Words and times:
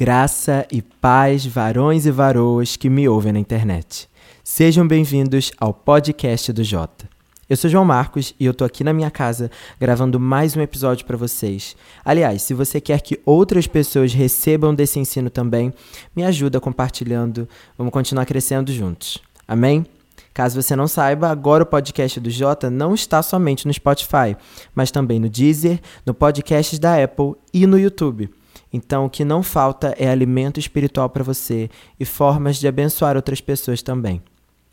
Graça 0.00 0.66
e 0.72 0.80
paz, 0.80 1.44
varões 1.44 2.06
e 2.06 2.10
varoas 2.10 2.74
que 2.74 2.88
me 2.88 3.06
ouvem 3.06 3.34
na 3.34 3.38
internet. 3.38 4.08
Sejam 4.42 4.88
bem-vindos 4.88 5.52
ao 5.60 5.74
podcast 5.74 6.50
do 6.54 6.64
Jota. 6.64 7.06
Eu 7.46 7.54
sou 7.54 7.68
João 7.68 7.84
Marcos 7.84 8.34
e 8.40 8.46
eu 8.46 8.54
tô 8.54 8.64
aqui 8.64 8.82
na 8.82 8.94
minha 8.94 9.10
casa 9.10 9.50
gravando 9.78 10.18
mais 10.18 10.56
um 10.56 10.62
episódio 10.62 11.04
para 11.04 11.18
vocês. 11.18 11.76
Aliás, 12.02 12.40
se 12.40 12.54
você 12.54 12.80
quer 12.80 13.02
que 13.02 13.20
outras 13.26 13.66
pessoas 13.66 14.14
recebam 14.14 14.74
desse 14.74 14.98
ensino 14.98 15.28
também, 15.28 15.70
me 16.16 16.24
ajuda 16.24 16.58
compartilhando. 16.58 17.46
Vamos 17.76 17.92
continuar 17.92 18.24
crescendo 18.24 18.72
juntos. 18.72 19.18
Amém? 19.46 19.84
Caso 20.32 20.62
você 20.62 20.74
não 20.74 20.88
saiba, 20.88 21.28
agora 21.28 21.62
o 21.62 21.66
podcast 21.66 22.18
do 22.18 22.30
Jota 22.30 22.70
não 22.70 22.94
está 22.94 23.22
somente 23.22 23.66
no 23.66 23.74
Spotify, 23.74 24.34
mas 24.74 24.90
também 24.90 25.20
no 25.20 25.28
Deezer, 25.28 25.78
no 26.06 26.14
podcast 26.14 26.80
da 26.80 27.04
Apple 27.04 27.34
e 27.52 27.66
no 27.66 27.78
YouTube. 27.78 28.30
Então, 28.72 29.04
o 29.04 29.10
que 29.10 29.24
não 29.24 29.42
falta 29.42 29.94
é 29.98 30.08
alimento 30.08 30.60
espiritual 30.60 31.08
para 31.10 31.24
você 31.24 31.68
e 31.98 32.04
formas 32.04 32.56
de 32.56 32.68
abençoar 32.68 33.16
outras 33.16 33.40
pessoas 33.40 33.82
também. 33.82 34.22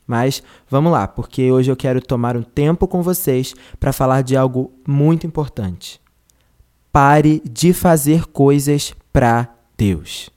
Mas 0.05 0.41
vamos 0.69 0.91
lá, 0.91 1.07
porque 1.07 1.51
hoje 1.51 1.69
eu 1.69 1.75
quero 1.75 2.01
tomar 2.01 2.37
um 2.37 2.43
tempo 2.43 2.87
com 2.87 3.01
vocês 3.01 3.53
para 3.79 3.91
falar 3.91 4.21
de 4.21 4.37
algo 4.37 4.71
muito 4.87 5.27
importante. 5.27 5.99
Pare 6.91 7.41
de 7.43 7.73
fazer 7.73 8.25
coisas 8.27 8.95
para 9.11 9.53
Deus. 9.77 10.29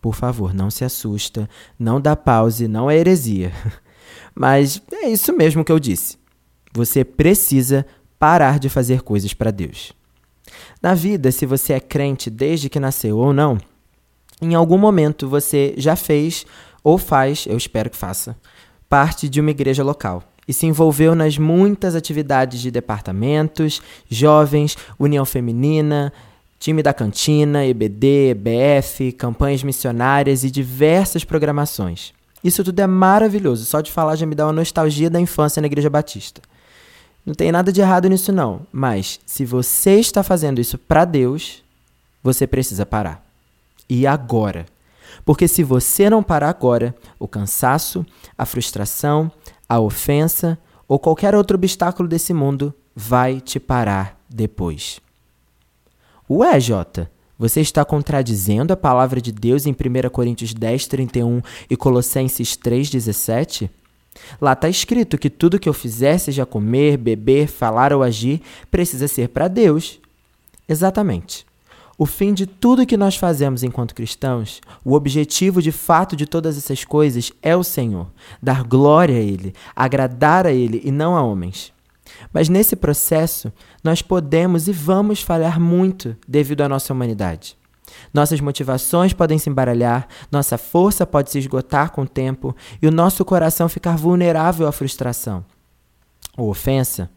Por 0.00 0.14
favor, 0.14 0.54
não 0.54 0.70
se 0.70 0.84
assusta, 0.84 1.50
não 1.76 2.00
dá 2.00 2.14
pause, 2.14 2.68
não 2.68 2.88
é 2.88 2.96
heresia. 2.96 3.52
Mas 4.34 4.80
é 4.92 5.08
isso 5.08 5.36
mesmo 5.36 5.64
que 5.64 5.72
eu 5.72 5.80
disse. 5.80 6.16
Você 6.72 7.04
precisa 7.04 7.84
parar 8.18 8.60
de 8.60 8.68
fazer 8.68 9.02
coisas 9.02 9.34
para 9.34 9.50
Deus. 9.50 9.92
Na 10.82 10.94
vida, 10.94 11.30
se 11.32 11.46
você 11.46 11.72
é 11.72 11.80
crente 11.80 12.30
desde 12.30 12.68
que 12.68 12.80
nasceu 12.80 13.18
ou 13.18 13.32
não, 13.32 13.58
em 14.40 14.54
algum 14.54 14.78
momento 14.78 15.28
você 15.28 15.74
já 15.76 15.96
fez 15.96 16.46
ou 16.82 16.98
faz, 16.98 17.46
eu 17.46 17.56
espero 17.56 17.90
que 17.90 17.96
faça, 17.96 18.36
parte 18.88 19.28
de 19.28 19.40
uma 19.40 19.50
igreja 19.50 19.82
local 19.82 20.22
e 20.48 20.52
se 20.52 20.66
envolveu 20.66 21.14
nas 21.14 21.36
muitas 21.36 21.94
atividades 21.94 22.60
de 22.60 22.70
departamentos, 22.70 23.82
jovens, 24.08 24.78
união 24.98 25.26
feminina, 25.26 26.10
time 26.58 26.82
da 26.82 26.94
cantina, 26.94 27.66
EBD, 27.66 28.30
EBF, 28.30 29.12
campanhas 29.12 29.62
missionárias 29.62 30.44
e 30.44 30.50
diversas 30.50 31.22
programações. 31.22 32.14
Isso 32.42 32.64
tudo 32.64 32.80
é 32.80 32.86
maravilhoso, 32.86 33.66
só 33.66 33.80
de 33.80 33.92
falar 33.92 34.16
já 34.16 34.24
me 34.24 34.34
dá 34.34 34.46
uma 34.46 34.52
nostalgia 34.52 35.10
da 35.10 35.20
infância 35.20 35.60
na 35.60 35.66
Igreja 35.66 35.90
Batista. 35.90 36.40
Não 37.28 37.34
tem 37.34 37.52
nada 37.52 37.70
de 37.70 37.82
errado 37.82 38.08
nisso, 38.08 38.32
não. 38.32 38.62
Mas 38.72 39.20
se 39.26 39.44
você 39.44 39.96
está 39.96 40.22
fazendo 40.22 40.62
isso 40.62 40.78
para 40.78 41.04
Deus, 41.04 41.62
você 42.22 42.46
precisa 42.46 42.86
parar. 42.86 43.22
E 43.86 44.06
agora. 44.06 44.64
Porque 45.26 45.46
se 45.46 45.62
você 45.62 46.08
não 46.08 46.22
parar 46.22 46.48
agora, 46.48 46.96
o 47.18 47.28
cansaço, 47.28 48.06
a 48.36 48.46
frustração, 48.46 49.30
a 49.68 49.78
ofensa 49.78 50.58
ou 50.88 50.98
qualquer 50.98 51.34
outro 51.34 51.58
obstáculo 51.58 52.08
desse 52.08 52.32
mundo 52.32 52.72
vai 52.96 53.42
te 53.42 53.60
parar 53.60 54.18
depois. 54.26 54.98
Ué, 56.30 56.58
Jota, 56.58 57.10
você 57.38 57.60
está 57.60 57.84
contradizendo 57.84 58.72
a 58.72 58.76
palavra 58.76 59.20
de 59.20 59.32
Deus 59.32 59.66
em 59.66 59.72
1 59.72 60.08
Coríntios 60.08 60.54
10, 60.54 60.86
31 60.86 61.42
e 61.68 61.76
Colossenses 61.76 62.56
3, 62.56 62.88
17? 62.88 63.70
Lá 64.40 64.52
está 64.52 64.68
escrito 64.68 65.18
que 65.18 65.30
tudo 65.30 65.58
que 65.58 65.68
eu 65.68 65.72
fizer, 65.72 66.18
seja 66.18 66.46
comer, 66.46 66.96
beber, 66.96 67.48
falar 67.48 67.92
ou 67.92 68.02
agir, 68.02 68.40
precisa 68.70 69.08
ser 69.08 69.28
para 69.28 69.48
Deus. 69.48 70.00
Exatamente. 70.68 71.46
O 72.00 72.06
fim 72.06 72.32
de 72.32 72.46
tudo 72.46 72.86
que 72.86 72.96
nós 72.96 73.16
fazemos 73.16 73.64
enquanto 73.64 73.92
cristãos, 73.92 74.60
o 74.84 74.94
objetivo 74.94 75.60
de 75.60 75.72
fato 75.72 76.14
de 76.14 76.26
todas 76.26 76.56
essas 76.56 76.84
coisas 76.84 77.32
é 77.42 77.56
o 77.56 77.64
Senhor, 77.64 78.06
dar 78.40 78.62
glória 78.62 79.16
a 79.16 79.20
Ele, 79.20 79.52
agradar 79.74 80.46
a 80.46 80.52
Ele 80.52 80.80
e 80.84 80.92
não 80.92 81.16
a 81.16 81.22
homens. 81.22 81.72
Mas 82.32 82.48
nesse 82.48 82.76
processo, 82.76 83.52
nós 83.82 84.00
podemos 84.00 84.68
e 84.68 84.72
vamos 84.72 85.22
falhar 85.22 85.58
muito 85.58 86.16
devido 86.26 86.60
à 86.60 86.68
nossa 86.68 86.92
humanidade. 86.92 87.57
Nossas 88.12 88.40
motivações 88.40 89.12
podem 89.12 89.38
se 89.38 89.50
embaralhar, 89.50 90.08
nossa 90.30 90.56
força 90.56 91.06
pode 91.06 91.30
se 91.30 91.38
esgotar 91.38 91.90
com 91.92 92.02
o 92.02 92.08
tempo 92.08 92.54
e 92.80 92.86
o 92.86 92.92
nosso 92.92 93.24
coração 93.24 93.68
ficar 93.68 93.96
vulnerável 93.96 94.66
à 94.66 94.72
frustração 94.72 95.44
ou 96.36 96.50
ofensa, 96.50 97.10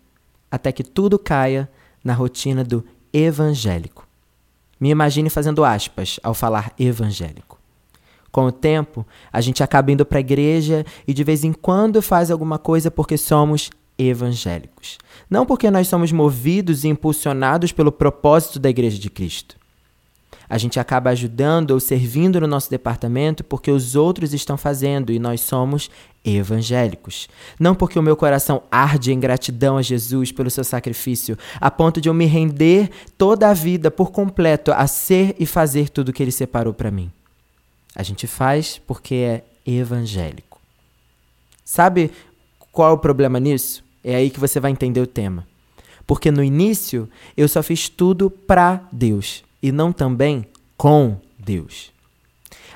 até 0.50 0.72
que 0.72 0.84
tudo 0.84 1.20
caia 1.20 1.70
na 2.04 2.14
rotina 2.14 2.64
do 2.64 2.84
evangélico. 3.14 4.08
Me 4.80 4.90
imagine 4.90 5.30
fazendo 5.30 5.64
aspas 5.64 6.20
ao 6.24 6.34
falar 6.34 6.74
evangélico. 6.78 7.60
Com 8.32 8.46
o 8.46 8.52
tempo, 8.52 9.06
a 9.32 9.42
gente 9.42 9.62
acaba 9.62 9.92
indo 9.92 10.06
para 10.06 10.18
a 10.18 10.22
igreja 10.22 10.86
e 11.08 11.14
de 11.14 11.24
vez 11.24 11.44
em 11.44 11.54
quando 11.54 12.02
faz 12.02 12.32
alguma 12.32 12.58
coisa 12.58 12.90
porque 12.90 13.18
somos 13.18 13.70
evangélicos. 13.98 14.98
Não 15.30 15.46
porque 15.46 15.70
nós 15.70 15.88
somos 15.88 16.12
movidos 16.12 16.84
e 16.84 16.88
impulsionados 16.88 17.72
pelo 17.72 17.92
propósito 17.92 18.58
da 18.58 18.70
Igreja 18.70 18.98
de 18.98 19.10
Cristo. 19.10 19.61
A 20.52 20.58
gente 20.58 20.82
acaba 20.82 21.12
ajudando 21.12 21.72
ou 21.72 21.80
servindo 21.80 22.42
no 22.42 22.46
nosso 22.46 22.70
departamento 22.70 23.42
porque 23.42 23.72
os 23.72 23.96
outros 23.96 24.34
estão 24.34 24.58
fazendo 24.58 25.10
e 25.10 25.18
nós 25.18 25.40
somos 25.40 25.90
evangélicos. 26.26 27.30
Não 27.58 27.74
porque 27.74 27.98
o 27.98 28.04
meu 28.04 28.18
coração 28.18 28.62
arde 28.70 29.14
em 29.14 29.20
gratidão 29.22 29.78
a 29.78 29.82
Jesus 29.82 30.30
pelo 30.34 30.50
seu 30.50 30.66
sacrifício, 30.66 31.38
a 31.56 31.72
ponto 31.72 32.02
de 32.02 32.10
eu 32.10 32.14
me 32.14 32.26
render 32.26 32.90
toda 33.18 33.48
a 33.48 33.54
vida 33.54 33.90
por 33.90 34.12
completo 34.12 34.74
a 34.74 34.88
ser 34.88 35.38
e 35.40 35.46
fazer 35.46 35.88
tudo 35.88 36.12
que 36.12 36.22
ele 36.22 36.34
separou 36.34 36.74
para 36.74 36.92
mim. 36.92 37.10
A 37.96 38.04
gente 38.04 38.28
faz 38.28 38.78
porque 38.78 39.16
é 39.16 39.44
evangélico. 39.66 40.60
Sabe 41.64 42.12
qual 42.74 42.90
é 42.90 42.94
o 42.94 42.98
problema 42.98 43.40
nisso? 43.40 43.86
É 44.04 44.16
aí 44.16 44.30
que 44.30 44.40
você 44.40 44.60
vai 44.60 44.72
entender 44.72 45.00
o 45.00 45.08
tema. 45.08 45.48
Porque 46.06 46.30
no 46.30 46.44
início 46.44 47.08
eu 47.38 47.48
só 47.48 47.64
fiz 47.64 47.88
tudo 47.88 48.30
para 48.30 48.84
Deus 48.92 49.46
e 49.62 49.72
não 49.72 49.92
também 49.92 50.46
com 50.78 51.18
Deus. 51.38 51.92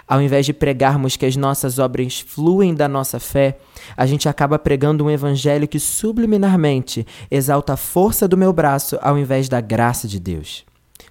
Ao 0.07 0.22
invés 0.22 0.46
de 0.46 0.53
pregarmos 0.53 1.18
que 1.18 1.25
as 1.25 1.35
nossas 1.35 1.79
obras 1.79 2.19
fluem 2.19 2.75
da 2.75 2.88
nossa 2.88 3.19
fé, 3.19 3.57
a 3.97 4.06
gente 4.06 4.29
acaba 4.29 4.59
pregando 4.59 5.03
um 5.03 5.09
evangelho 5.09 5.68
que 5.68 5.79
subliminarmente 5.79 7.06
exalta 7.31 7.73
a 7.73 7.78
força 7.78 8.28
do 8.28 8.38
meu 8.38 8.53
braço 8.53 9.00
ao 9.01 9.18
invés 9.18 9.50
da 9.50 9.59
graça 9.59 10.07
de 10.07 10.19
Deus. 10.19 10.63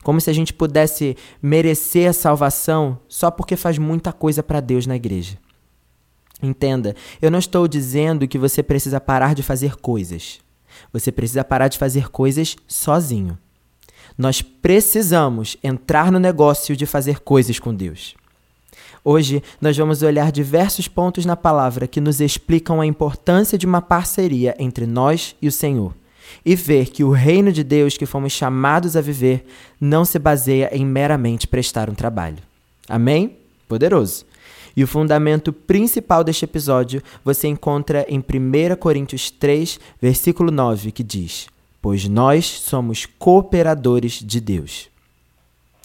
Como 0.05 0.21
se 0.21 0.31
a 0.31 0.33
gente 0.33 0.53
pudesse 0.53 1.17
merecer 1.43 2.09
a 2.09 2.13
salvação 2.13 2.99
só 3.09 3.31
porque 3.31 3.57
faz 3.57 3.79
muita 3.79 4.13
coisa 4.13 4.43
para 4.43 4.61
Deus 4.61 4.87
na 4.87 4.95
igreja. 4.95 5.39
Entenda, 6.43 6.95
eu 7.21 7.31
não 7.31 7.39
estou 7.39 7.67
dizendo 7.67 8.29
que 8.29 8.39
você 8.39 8.63
precisa 8.63 9.01
parar 9.01 9.35
de 9.35 9.43
fazer 9.43 9.77
coisas. 9.77 10.39
Você 10.93 11.11
precisa 11.11 11.43
parar 11.43 11.69
de 11.69 11.79
fazer 11.79 12.11
coisas 12.11 12.57
sozinho. 12.69 13.39
Nós 14.17 14.41
precisamos 14.41 15.57
entrar 15.63 16.13
no 16.13 16.19
negócio 16.19 16.77
de 16.77 16.87
fazer 16.87 17.21
coisas 17.21 17.59
com 17.59 17.75
Deus. 17.75 18.15
Hoje 19.05 19.43
nós 19.61 19.77
vamos 19.77 20.03
olhar 20.03 20.33
diversos 20.33 20.89
pontos 20.89 21.27
na 21.27 21.37
palavra 21.37 21.87
que 21.87 22.01
nos 22.01 22.21
explicam 22.21 22.81
a 22.81 22.87
importância 22.87 23.59
de 23.59 23.67
uma 23.67 23.83
parceria 23.83 24.55
entre 24.59 24.87
nós 24.87 25.37
e 25.43 25.49
o 25.49 25.53
Senhor 25.53 25.95
e 26.45 26.55
ver 26.55 26.87
que 26.87 27.05
o 27.05 27.11
reino 27.11 27.53
de 27.53 27.63
Deus 27.63 27.97
que 27.97 28.07
fomos 28.07 28.33
chamados 28.33 28.97
a 28.97 29.01
viver 29.01 29.45
não 29.81 30.05
se 30.05 30.19
baseia 30.19 30.71
em 30.73 30.85
meramente 30.87 31.47
prestar 31.47 31.91
um 31.91 31.95
trabalho. 31.95 32.39
Amém? 32.89 33.37
Poderoso. 33.69 34.25
E 34.77 34.83
o 34.83 34.89
fundamento 34.89 35.53
principal 35.53 36.25
deste 36.25 36.45
episódio 36.45 37.03
você 37.25 37.47
encontra 37.47 38.05
em 38.09 38.19
1 38.19 38.77
Coríntios 38.77 39.31
3, 39.31 39.79
versículo 40.01 40.51
9, 40.51 40.91
que 40.91 41.03
diz: 41.03 41.47
pois 41.85 42.09
nós 42.09 42.47
somos 42.47 43.05
cooperadores 43.05 44.15
de 44.15 44.41
Deus. 44.41 44.89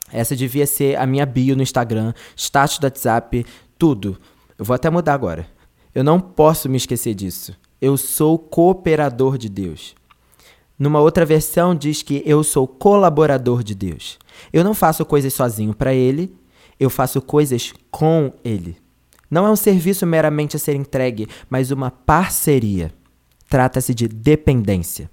Essa 0.10 0.34
devia 0.34 0.66
ser 0.66 0.98
a 0.98 1.06
minha 1.06 1.26
bio 1.26 1.58
no 1.58 1.62
Instagram, 1.62 2.14
status 2.38 2.80
do 2.80 2.86
WhatsApp, 2.86 3.46
tudo. 3.78 4.18
Eu 4.58 4.64
vou 4.64 4.74
até 4.74 4.90
mudar 4.90 5.14
agora. 5.14 5.46
Eu 5.94 6.02
não 6.02 6.18
posso 6.22 6.70
me 6.70 6.78
esquecer 6.78 7.14
disso. 7.14 7.54
Eu 7.82 7.98
sou 7.98 8.40
cooperador 8.40 9.38
de 9.38 9.50
Deus. 9.50 9.94
Numa 10.80 11.02
outra 11.02 11.26
versão 11.26 11.76
diz 11.76 12.02
que 12.02 12.24
eu 12.26 12.46
sou 12.46 12.66
colaborador 12.66 13.62
de 13.62 13.76
Deus. 13.76 14.18
Eu 14.54 14.64
não 14.64 14.74
faço 14.74 15.06
coisas 15.06 15.34
sozinho 15.34 15.74
para 15.74 15.94
Ele, 15.94 16.34
eu 16.80 16.90
faço 16.90 17.22
coisas 17.22 17.74
com 17.92 18.32
Ele. 18.42 18.78
Não 19.30 19.46
é 19.46 19.52
um 19.52 19.56
serviço 19.58 20.06
meramente 20.06 20.56
a 20.56 20.60
ser 20.60 20.78
entregue, 20.78 21.28
mas 21.50 21.72
uma 21.72 21.92
parceria. 21.92 22.90
Trata-se 23.50 23.94
de 23.94 24.08
dependência. 24.08 25.12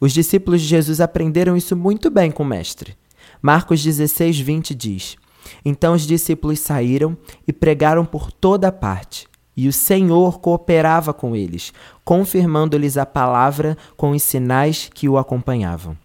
Os 0.00 0.12
discípulos 0.12 0.62
de 0.62 0.68
Jesus 0.68 1.00
aprenderam 1.00 1.56
isso 1.56 1.74
muito 1.76 2.10
bem 2.10 2.30
com 2.30 2.42
o 2.42 2.46
Mestre. 2.46 2.96
Marcos 3.42 3.82
16, 3.82 4.38
20 4.38 4.74
diz: 4.74 5.16
Então 5.64 5.94
os 5.94 6.06
discípulos 6.06 6.60
saíram 6.60 7.16
e 7.46 7.52
pregaram 7.52 8.04
por 8.04 8.30
toda 8.30 8.70
parte, 8.70 9.26
e 9.56 9.66
o 9.66 9.72
Senhor 9.72 10.38
cooperava 10.38 11.12
com 11.12 11.34
eles, 11.34 11.72
confirmando-lhes 12.04 12.96
a 12.96 13.04
palavra 13.04 13.76
com 13.96 14.10
os 14.10 14.22
sinais 14.22 14.88
que 14.92 15.08
o 15.08 15.18
acompanhavam. 15.18 15.96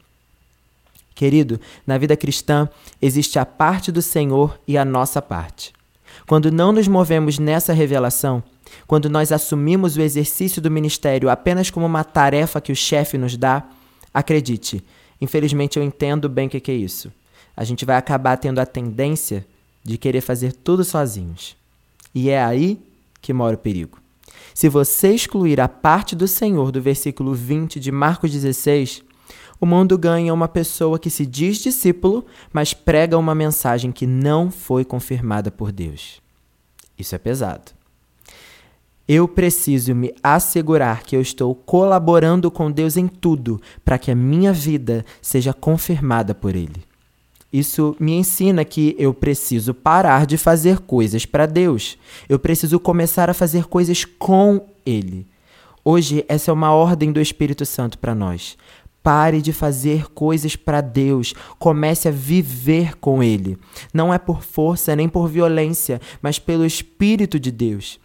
Querido, 1.13 1.60
na 1.86 1.98
vida 1.98 2.18
cristã 2.18 2.68
existe 3.00 3.38
a 3.38 3.45
parte 3.45 3.92
do 3.92 4.01
Senhor 4.01 4.60
e 4.68 4.78
a 4.78 4.84
nossa 4.84 5.22
parte. 5.22 5.72
Quando 6.28 6.51
não 6.51 6.72
nos 6.72 6.88
movemos 6.88 7.38
nessa 7.38 7.74
revelação, 7.74 8.44
quando 8.88 9.10
nós 9.10 9.31
assumimos 9.31 9.95
o 9.95 10.01
exercício 10.01 10.62
do 10.62 10.72
ministério 10.72 11.30
apenas 11.30 11.69
como 11.69 11.86
uma 11.86 12.04
tarefa 12.04 12.62
que 12.62 12.72
o 12.72 12.75
chefe 12.75 13.18
nos 13.18 13.38
dá, 13.38 13.63
acredite, 14.13 14.83
infelizmente 15.19 15.77
eu 15.77 15.83
entendo 15.83 16.30
bem 16.30 16.48
o 16.48 16.50
que 16.50 16.71
é 16.71 16.75
isso. 16.75 17.12
A 17.56 17.63
gente 17.63 17.86
vai 17.86 17.98
acabar 17.98 18.38
tendo 18.38 18.60
a 18.60 18.65
tendência 18.65 19.45
de 19.83 19.98
querer 19.98 20.21
fazer 20.21 20.54
tudo 20.54 20.83
sozinhos. 20.83 21.56
E 22.13 22.30
é 22.30 22.44
aí 22.44 22.80
que 23.21 23.33
mora 23.33 23.56
o 23.56 23.60
perigo. 23.60 24.00
Se 24.54 24.69
você 24.69 25.10
excluir 25.13 25.60
a 25.60 25.68
parte 25.68 26.15
do 26.15 26.27
Senhor 26.27 26.71
do 26.71 26.81
versículo 26.81 27.33
20 27.33 27.80
de 27.80 27.92
Marcos 27.92 28.31
16, 28.31 29.04
o 29.60 29.65
mundo 29.65 29.98
ganha 29.98 30.33
uma 30.33 30.48
pessoa 30.48 31.00
que 31.00 31.09
se 31.09 31.25
diz 31.25 31.57
discípulo, 31.57 32.25
mas 32.51 32.74
prega 32.74 33.18
uma 33.18 33.33
mensagem 33.33 33.92
que 33.92 34.06
não 34.06 34.51
foi 34.51 34.83
confirmada 34.83 35.50
por 35.50 35.71
Deus. 35.71 36.21
Isso 36.98 37.16
é 37.16 37.18
pesado. 37.18 37.71
Eu 39.07 39.27
preciso 39.27 39.94
me 39.94 40.13
assegurar 40.23 41.03
que 41.03 41.15
eu 41.15 41.21
estou 41.21 41.53
colaborando 41.53 42.50
com 42.50 42.71
Deus 42.71 42.95
em 42.95 43.07
tudo 43.07 43.59
para 43.83 43.97
que 43.97 44.09
a 44.09 44.15
minha 44.15 44.53
vida 44.53 45.05
seja 45.21 45.53
confirmada 45.53 46.33
por 46.33 46.55
Ele. 46.55 46.83
Isso 47.51 47.95
me 48.00 48.13
ensina 48.13 48.63
que 48.63 48.95
eu 48.97 49.13
preciso 49.13 49.73
parar 49.73 50.25
de 50.25 50.38
fazer 50.38 50.79
coisas 50.79 51.25
para 51.25 51.45
Deus. 51.45 51.97
Eu 52.27 52.39
preciso 52.39 52.79
começar 52.79 53.29
a 53.29 53.33
fazer 53.33 53.65
coisas 53.65 54.05
com 54.05 54.69
Ele. 54.85 55.27
Hoje, 55.85 56.23
essa 56.29 56.49
é 56.49 56.53
uma 56.53 56.71
ordem 56.73 57.11
do 57.11 57.19
Espírito 57.19 57.65
Santo 57.65 57.99
para 57.99 58.15
nós. 58.15 58.57
Pare 59.03 59.41
de 59.41 59.51
fazer 59.51 60.07
coisas 60.13 60.56
para 60.56 60.79
Deus, 60.79 61.35
comece 61.59 62.07
a 62.07 62.11
viver 62.11 62.95
com 62.97 63.21
Ele. 63.21 63.57
Não 63.94 64.13
é 64.13 64.17
por 64.17 64.41
força 64.41 64.95
nem 64.95 65.09
por 65.09 65.27
violência, 65.27 65.99
mas 66.21 66.39
pelo 66.39 66.65
Espírito 66.65 67.38
de 67.38 67.51
Deus. 67.51 67.99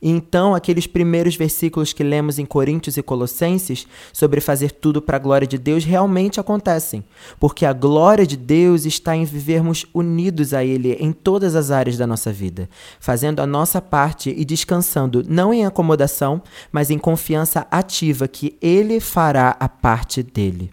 Então, 0.00 0.54
aqueles 0.54 0.86
primeiros 0.86 1.34
versículos 1.34 1.92
que 1.92 2.04
lemos 2.04 2.38
em 2.38 2.46
Coríntios 2.46 2.96
e 2.96 3.02
Colossenses 3.02 3.86
sobre 4.12 4.40
fazer 4.40 4.70
tudo 4.70 5.02
para 5.02 5.16
a 5.16 5.20
glória 5.20 5.46
de 5.46 5.58
Deus 5.58 5.84
realmente 5.84 6.38
acontecem, 6.38 7.04
porque 7.40 7.66
a 7.66 7.72
glória 7.72 8.24
de 8.24 8.36
Deus 8.36 8.84
está 8.84 9.16
em 9.16 9.24
vivermos 9.24 9.84
unidos 9.92 10.54
a 10.54 10.64
Ele 10.64 10.92
em 11.00 11.12
todas 11.12 11.56
as 11.56 11.72
áreas 11.72 11.96
da 11.96 12.06
nossa 12.06 12.32
vida, 12.32 12.68
fazendo 13.00 13.40
a 13.40 13.46
nossa 13.46 13.82
parte 13.82 14.32
e 14.36 14.44
descansando 14.44 15.24
não 15.28 15.52
em 15.52 15.66
acomodação, 15.66 16.40
mas 16.70 16.90
em 16.90 16.98
confiança 16.98 17.66
ativa 17.68 18.28
que 18.28 18.56
Ele 18.62 19.00
fará 19.00 19.56
a 19.58 19.68
parte 19.68 20.22
dele. 20.22 20.70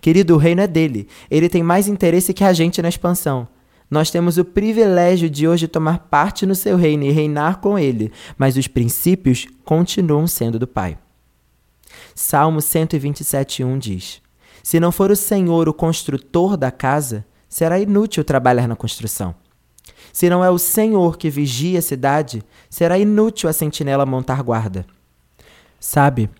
Querido, 0.00 0.34
o 0.34 0.38
reino 0.38 0.62
é 0.62 0.66
dele. 0.66 1.06
Ele 1.30 1.48
tem 1.48 1.62
mais 1.62 1.86
interesse 1.86 2.32
que 2.32 2.44
a 2.44 2.52
gente 2.54 2.80
na 2.80 2.88
expansão. 2.88 3.46
Nós 3.90 4.10
temos 4.10 4.38
o 4.38 4.44
privilégio 4.44 5.28
de 5.28 5.46
hoje 5.46 5.68
tomar 5.68 5.98
parte 5.98 6.46
no 6.46 6.54
seu 6.54 6.76
reino 6.76 7.04
e 7.04 7.10
reinar 7.10 7.60
com 7.60 7.78
ele, 7.78 8.10
mas 8.36 8.56
os 8.56 8.66
princípios 8.66 9.46
continuam 9.64 10.26
sendo 10.26 10.58
do 10.58 10.66
Pai. 10.66 10.98
Salmo 12.14 12.60
127:1 12.60 13.78
diz: 13.78 14.22
Se 14.62 14.80
não 14.80 14.90
for 14.90 15.10
o 15.10 15.16
Senhor 15.16 15.68
o 15.68 15.74
construtor 15.74 16.56
da 16.56 16.70
casa, 16.70 17.24
será 17.48 17.78
inútil 17.78 18.24
trabalhar 18.24 18.66
na 18.66 18.76
construção. 18.76 19.34
Se 20.12 20.28
não 20.30 20.44
é 20.44 20.50
o 20.50 20.58
Senhor 20.58 21.16
que 21.16 21.30
vigia 21.30 21.78
a 21.78 21.82
cidade, 21.82 22.42
será 22.70 22.98
inútil 22.98 23.48
a 23.48 23.52
sentinela 23.52 24.06
montar 24.06 24.42
guarda. 24.42 24.86
Sabe, 25.78 26.30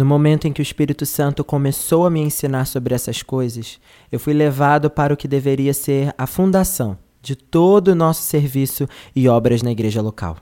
no 0.00 0.06
momento 0.06 0.48
em 0.48 0.52
que 0.52 0.60
o 0.60 0.62
Espírito 0.62 1.06
Santo 1.06 1.44
começou 1.44 2.06
a 2.06 2.10
me 2.10 2.20
ensinar 2.20 2.64
sobre 2.64 2.94
essas 2.94 3.22
coisas, 3.22 3.78
eu 4.10 4.18
fui 4.18 4.32
levado 4.32 4.90
para 4.90 5.14
o 5.14 5.16
que 5.16 5.28
deveria 5.28 5.74
ser 5.74 6.14
a 6.16 6.26
fundação 6.26 6.98
de 7.22 7.36
todo 7.36 7.88
o 7.88 7.94
nosso 7.94 8.22
serviço 8.22 8.88
e 9.14 9.28
obras 9.28 9.62
na 9.62 9.70
igreja 9.70 10.00
local 10.00 10.38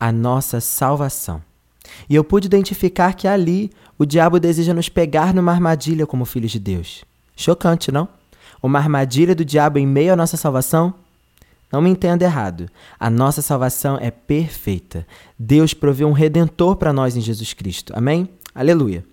a 0.00 0.12
nossa 0.12 0.60
salvação. 0.60 1.42
E 2.08 2.14
eu 2.14 2.22
pude 2.22 2.46
identificar 2.46 3.14
que 3.14 3.26
ali 3.26 3.70
o 3.98 4.04
diabo 4.04 4.38
deseja 4.38 4.72
nos 4.72 4.88
pegar 4.88 5.34
numa 5.34 5.52
armadilha 5.52 6.06
como 6.06 6.24
filhos 6.24 6.50
de 6.50 6.58
Deus. 6.58 7.04
Chocante, 7.36 7.90
não? 7.90 8.08
Uma 8.62 8.78
armadilha 8.78 9.34
do 9.34 9.44
diabo 9.44 9.78
em 9.78 9.86
meio 9.86 10.12
à 10.12 10.16
nossa 10.16 10.36
salvação? 10.36 10.94
Não 11.70 11.82
me 11.82 11.90
entenda 11.90 12.24
errado. 12.24 12.68
A 12.98 13.10
nossa 13.10 13.42
salvação 13.42 13.98
é 14.00 14.10
perfeita. 14.10 15.06
Deus 15.38 15.74
proveu 15.74 16.08
um 16.08 16.12
redentor 16.12 16.76
para 16.76 16.92
nós 16.92 17.16
em 17.16 17.20
Jesus 17.20 17.52
Cristo. 17.52 17.92
Amém? 17.94 18.28
Aleluia. 18.58 19.04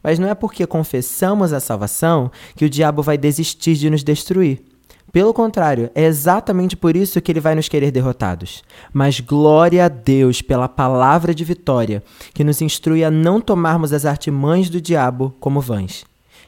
Mas 0.00 0.20
não 0.20 0.28
é 0.28 0.34
porque 0.34 0.64
confessamos 0.64 1.52
a 1.52 1.58
salvação 1.58 2.30
que 2.54 2.64
o 2.64 2.70
diabo 2.70 3.02
vai 3.02 3.18
desistir 3.18 3.74
de 3.74 3.90
nos 3.90 4.04
destruir. 4.04 4.62
Pelo 5.10 5.34
contrário, 5.34 5.90
é 5.92 6.04
exatamente 6.04 6.76
por 6.76 6.94
isso 6.94 7.20
que 7.20 7.32
ele 7.32 7.40
vai 7.40 7.56
nos 7.56 7.68
querer 7.68 7.90
derrotados. 7.90 8.62
Mas 8.92 9.18
glória 9.18 9.86
a 9.86 9.88
Deus 9.88 10.40
pela 10.40 10.68
palavra 10.68 11.34
de 11.34 11.44
vitória, 11.44 12.00
que 12.32 12.44
nos 12.44 12.62
instrui 12.62 13.02
a 13.02 13.10
não 13.10 13.40
tomarmos 13.40 13.92
as 13.92 14.06
artimanhas 14.06 14.70
do 14.70 14.80
diabo 14.80 15.34
como 15.40 15.60
vãs. 15.60 16.04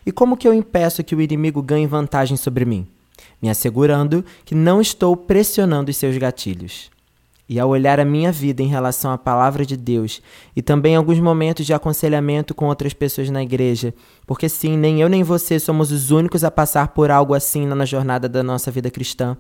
E 0.07 0.13
como 0.13 0.37
que 0.37 0.47
eu 0.47 0.55
impeço 0.55 1.03
que 1.03 1.17
o 1.17 1.21
inimigo 1.21 1.61
ganhe 1.61 1.89
vantagem 1.89 2.37
sobre 2.37 2.65
mim? 2.65 2.87
Me 3.43 3.51
assegurando 3.51 4.25
que 4.45 4.55
não 4.55 4.81
estou 4.81 5.17
pressionando 5.17 5.91
os 5.91 5.97
seus 5.97 6.17
gatilhos 6.17 6.94
e 7.49 7.61
ao 7.61 7.69
olhar 7.69 8.01
a 8.01 8.05
minha 8.05 8.33
vida 8.33 8.63
em 8.63 8.69
relação 8.69 9.13
à 9.13 9.19
palavra 9.19 9.67
de 9.67 9.77
Deus 9.77 10.23
e 10.57 10.63
também 10.63 10.97
alguns 10.97 11.21
momentos 11.21 11.67
de 11.67 11.75
aconselhamento 11.75 12.55
com 12.55 12.67
outras 12.67 12.95
pessoas 12.95 13.29
na 13.31 13.43
igreja, 13.43 13.93
porque 14.27 14.49
sim, 14.49 14.77
nem 14.77 15.01
eu 15.01 15.09
nem 15.09 15.23
você 15.23 15.59
somos 15.59 15.93
os 15.93 16.11
únicos 16.11 16.45
a 16.45 16.51
passar 16.51 16.89
por 16.89 17.11
algo 17.11 17.35
assim 17.35 17.67
na 17.67 17.85
jornada 17.85 18.29
da 18.29 18.43
nossa 18.43 18.71
vida 18.71 18.91
cristã. 18.91 19.37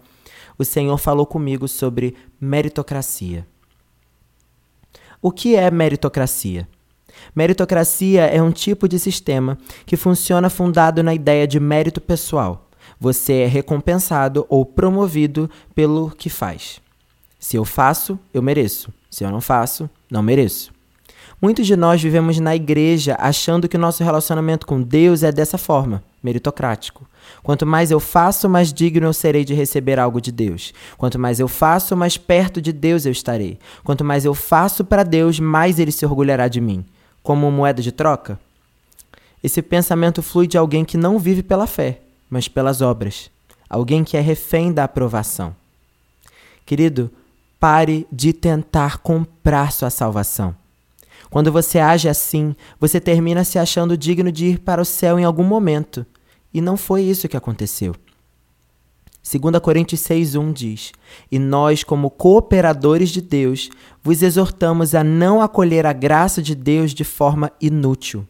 O 0.59 0.65
Senhor 0.65 0.99
falou 0.99 1.27
comigo 1.27 1.67
sobre 1.67 2.15
meritocracia. 2.41 3.47
O 5.21 5.33
que 5.33 5.57
é 5.57 5.71
meritocracia? 5.71 6.69
Meritocracia 7.35 8.27
é 8.27 8.43
um 8.43 8.51
tipo 8.51 8.87
de 8.87 8.99
sistema 8.99 9.57
que 9.87 9.97
funciona 9.97 10.51
fundado 10.51 11.03
na 11.03 11.15
ideia 11.15 11.47
de 11.47 11.59
mérito 11.59 12.01
pessoal. 12.01 12.69
Você 13.01 13.41
é 13.41 13.47
recompensado 13.47 14.47
ou 14.49 14.65
promovido 14.67 15.51
pelo 15.75 16.11
que 16.11 16.29
faz. 16.29 16.84
Se 17.45 17.59
eu 17.59 17.65
faço, 17.67 18.19
eu 18.33 18.41
mereço. 18.41 18.91
Se 19.11 19.23
eu 19.23 19.31
não 19.31 19.39
faço, 19.39 19.89
não 20.11 20.23
mereço. 20.23 20.73
Muitos 21.43 21.67
de 21.67 21.77
nós 21.77 22.03
vivemos 22.03 22.41
na 22.41 22.57
igreja 22.57 23.19
achando 23.21 23.69
que 23.69 23.77
o 23.77 23.79
nosso 23.79 24.03
relacionamento 24.03 24.67
com 24.67 24.81
Deus 24.81 25.23
é 25.23 25.31
dessa 25.31 25.59
forma, 25.59 26.03
meritocrático. 26.23 27.07
Quanto 27.43 27.67
mais 27.67 27.91
eu 27.91 28.01
faço, 28.01 28.49
mais 28.49 28.73
digno 28.73 29.07
eu 29.07 29.13
serei 29.13 29.45
de 29.45 29.53
receber 29.53 29.99
algo 30.01 30.23
de 30.23 30.33
Deus. 30.33 30.73
Quanto 30.97 31.19
mais 31.19 31.39
eu 31.39 31.47
faço, 31.47 31.95
mais 31.95 32.17
perto 32.17 32.63
de 32.63 32.73
Deus 32.73 33.05
eu 33.05 33.13
estarei. 33.13 33.59
Quanto 33.85 34.03
mais 34.03 34.25
eu 34.25 34.33
faço 34.33 34.83
para 34.83 35.03
Deus, 35.03 35.39
mais 35.39 35.79
ele 35.79 35.93
se 35.93 36.07
orgulhará 36.07 36.49
de 36.49 36.63
mim. 36.63 36.83
Como 37.23 37.51
moeda 37.51 37.83
de 37.83 37.93
troca? 37.93 38.41
Esse 39.43 39.61
pensamento 39.61 40.23
flui 40.23 40.47
de 40.47 40.57
alguém 40.57 40.83
que 40.83 40.97
não 40.97 41.19
vive 41.19 41.43
pela 41.43 41.67
fé, 41.67 42.01
mas 42.31 42.49
pelas 42.49 42.81
obras. 42.81 43.31
Alguém 43.69 44.03
que 44.03 44.17
é 44.17 44.21
refém 44.23 44.73
da 44.73 44.85
aprovação. 44.85 45.55
Querido, 46.65 47.11
Pare 47.65 48.07
de 48.13 48.35
tentar 48.35 48.99
comprar 48.99 49.73
sua 49.73 49.89
salvação. 49.89 50.55
Quando 51.31 51.51
você 51.51 51.79
age 51.79 52.11
assim, 52.11 52.55
você 52.79 53.01
termina 53.01 53.43
se 53.43 53.59
achando 53.59 53.97
digno 53.97 54.31
de 54.31 54.45
ir 54.49 54.59
para 54.59 54.83
o 54.83 54.85
céu 54.85 55.19
em 55.19 55.25
algum 55.25 55.45
momento. 55.45 56.05
E 56.53 56.61
não 56.61 56.77
foi 56.77 57.01
isso 57.01 57.27
que 57.27 57.39
aconteceu. 57.39 57.95
2 59.23 59.59
Coríntios 59.61 60.03
6,1 60.03 60.53
diz: 60.53 60.93
E 61.33 61.39
nós, 61.39 61.83
como 61.83 62.11
cooperadores 62.11 63.09
de 63.09 63.23
Deus, 63.23 63.71
vos 64.03 64.23
exortamos 64.23 64.95
a 64.95 65.03
não 65.03 65.41
acolher 65.41 65.87
a 65.87 65.93
graça 65.95 66.43
de 66.43 66.55
Deus 66.55 66.93
de 66.93 67.03
forma 67.03 67.51
inútil. 67.59 68.29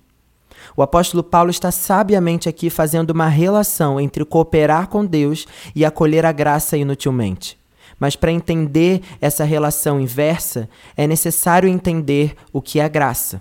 O 0.77 0.83
apóstolo 0.83 1.25
Paulo 1.25 1.51
está 1.51 1.73
sabiamente 1.73 2.49
aqui 2.49 2.71
fazendo 2.71 3.11
uma 3.11 3.27
relação 3.27 3.99
entre 3.99 4.25
cooperar 4.25 4.87
com 4.87 5.05
Deus 5.05 5.45
e 5.75 5.85
acolher 5.85 6.25
a 6.25 6.31
graça 6.31 6.77
inutilmente. 6.77 7.64
Mas 7.99 8.17
para 8.17 8.33
entender 8.33 9.03
essa 9.21 9.45
relação 9.45 10.01
inversa, 10.01 10.69
é 10.97 11.07
necessário 11.07 11.69
entender 11.69 12.35
o 12.53 12.61
que 12.61 12.81
é 12.81 12.89
graça. 12.89 13.41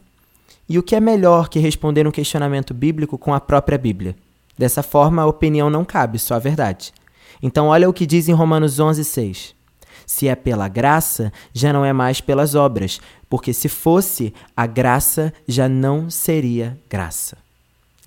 E 0.67 0.79
o 0.79 0.83
que 0.83 0.95
é 0.95 0.99
melhor 0.99 1.49
que 1.49 1.59
responder 1.59 2.07
um 2.07 2.11
questionamento 2.11 2.73
bíblico 2.73 3.17
com 3.17 3.33
a 3.33 3.39
própria 3.39 3.77
Bíblia? 3.77 4.15
Dessa 4.57 4.83
forma, 4.83 5.21
a 5.21 5.27
opinião 5.27 5.69
não 5.69 5.83
cabe, 5.83 6.19
só 6.19 6.35
a 6.35 6.39
verdade. 6.39 6.93
Então, 7.41 7.67
olha 7.67 7.89
o 7.89 7.93
que 7.93 8.05
diz 8.05 8.29
em 8.29 8.33
Romanos 8.33 8.79
11,6. 8.79 9.53
Se 10.05 10.27
é 10.27 10.35
pela 10.35 10.67
graça, 10.67 11.31
já 11.53 11.73
não 11.73 11.83
é 11.83 11.91
mais 11.91 12.21
pelas 12.21 12.55
obras, 12.55 12.99
porque 13.29 13.53
se 13.53 13.67
fosse, 13.67 14.33
a 14.55 14.65
graça 14.65 15.33
já 15.47 15.67
não 15.67 16.09
seria 16.09 16.77
graça. 16.89 17.42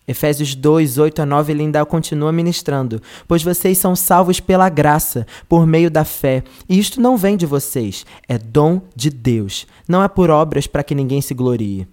Efésios 0.07 0.55
2, 0.55 0.99
8 0.99 1.23
a 1.23 1.27
9, 1.27 1.53
ele 1.53 1.63
ainda 1.63 1.85
continua 1.85 2.33
ministrando. 2.33 3.03
Pois 3.27 3.43
vocês 3.43 3.79
são 3.79 3.97
salvos 3.97 4.41
pela 4.41 4.69
graça, 4.69 5.27
por 5.49 5.67
meio 5.67 5.91
da 5.91 6.05
fé. 6.05 6.45
E 6.69 6.79
isto 6.79 7.01
não 7.01 7.17
vem 7.17 7.37
de 7.37 7.47
vocês, 7.47 8.07
é 8.29 8.39
dom 8.39 8.81
de 8.95 9.11
Deus. 9.11 9.67
Não 9.89 10.03
é 10.03 10.09
por 10.09 10.31
obras 10.31 10.67
para 10.67 10.85
que 10.85 10.95
ninguém 10.95 11.21
se 11.21 11.35
glorie. 11.35 11.89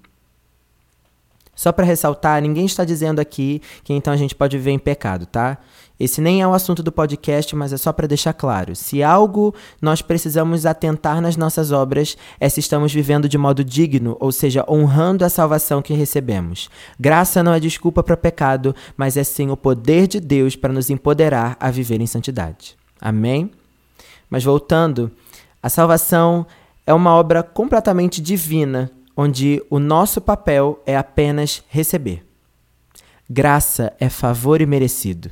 Só 1.55 1.72
para 1.72 1.86
ressaltar, 1.86 2.41
ninguém 2.41 2.65
está 2.65 2.84
dizendo 2.84 3.20
aqui 3.20 3.62
que 3.84 3.93
então 3.93 4.12
a 4.12 4.17
gente 4.17 4.34
pode 4.34 4.58
viver 4.58 4.72
em 4.72 4.79
pecado, 4.79 5.25
tá? 5.25 5.60
Esse 6.00 6.19
nem 6.19 6.41
é 6.41 6.47
o 6.47 6.53
assunto 6.53 6.81
do 6.81 6.91
podcast, 6.91 7.55
mas 7.55 7.71
é 7.71 7.77
só 7.77 7.93
para 7.93 8.07
deixar 8.07 8.33
claro. 8.33 8.75
Se 8.75 9.03
algo 9.03 9.53
nós 9.81 10.01
precisamos 10.01 10.65
atentar 10.65 11.21
nas 11.21 11.38
nossas 11.38 11.71
obras 11.71 12.17
é 12.39 12.50
se 12.50 12.59
estamos 12.59 12.91
vivendo 12.91 13.29
de 13.29 13.38
modo 13.38 13.63
digno, 13.63 14.17
ou 14.19 14.31
seja, 14.31 14.65
honrando 14.67 15.23
a 15.23 15.29
salvação 15.29 15.81
que 15.81 15.93
recebemos. 15.93 16.69
Graça 17.00 17.43
não 17.43 17.53
é 17.53 17.59
desculpa 17.59 18.01
para 18.01 18.17
pecado, 18.17 18.75
mas 18.97 19.17
é 19.17 19.23
sim 19.23 19.51
o 19.51 19.57
poder 19.57 20.07
de 20.07 20.19
Deus 20.19 20.55
para 20.55 20.73
nos 20.73 20.89
empoderar 20.89 21.55
a 21.59 21.69
viver 21.69 22.01
em 22.01 22.07
santidade. 22.07 22.75
Amém? 23.00 23.51
Mas 24.29 24.43
voltando, 24.43 25.12
a 25.62 25.69
salvação 25.69 26.45
é 26.88 26.93
uma 26.93 27.13
obra 27.13 27.43
completamente 27.43 28.21
divina 28.21 28.91
onde 29.15 29.63
o 29.69 29.79
nosso 29.79 30.19
papel 30.19 30.81
é 30.85 30.97
apenas 30.97 31.63
receber. 31.69 32.25
Graça 33.29 33.93
é 34.00 34.09
favor 34.09 34.59
e 34.59 34.65
merecido. 34.65 35.31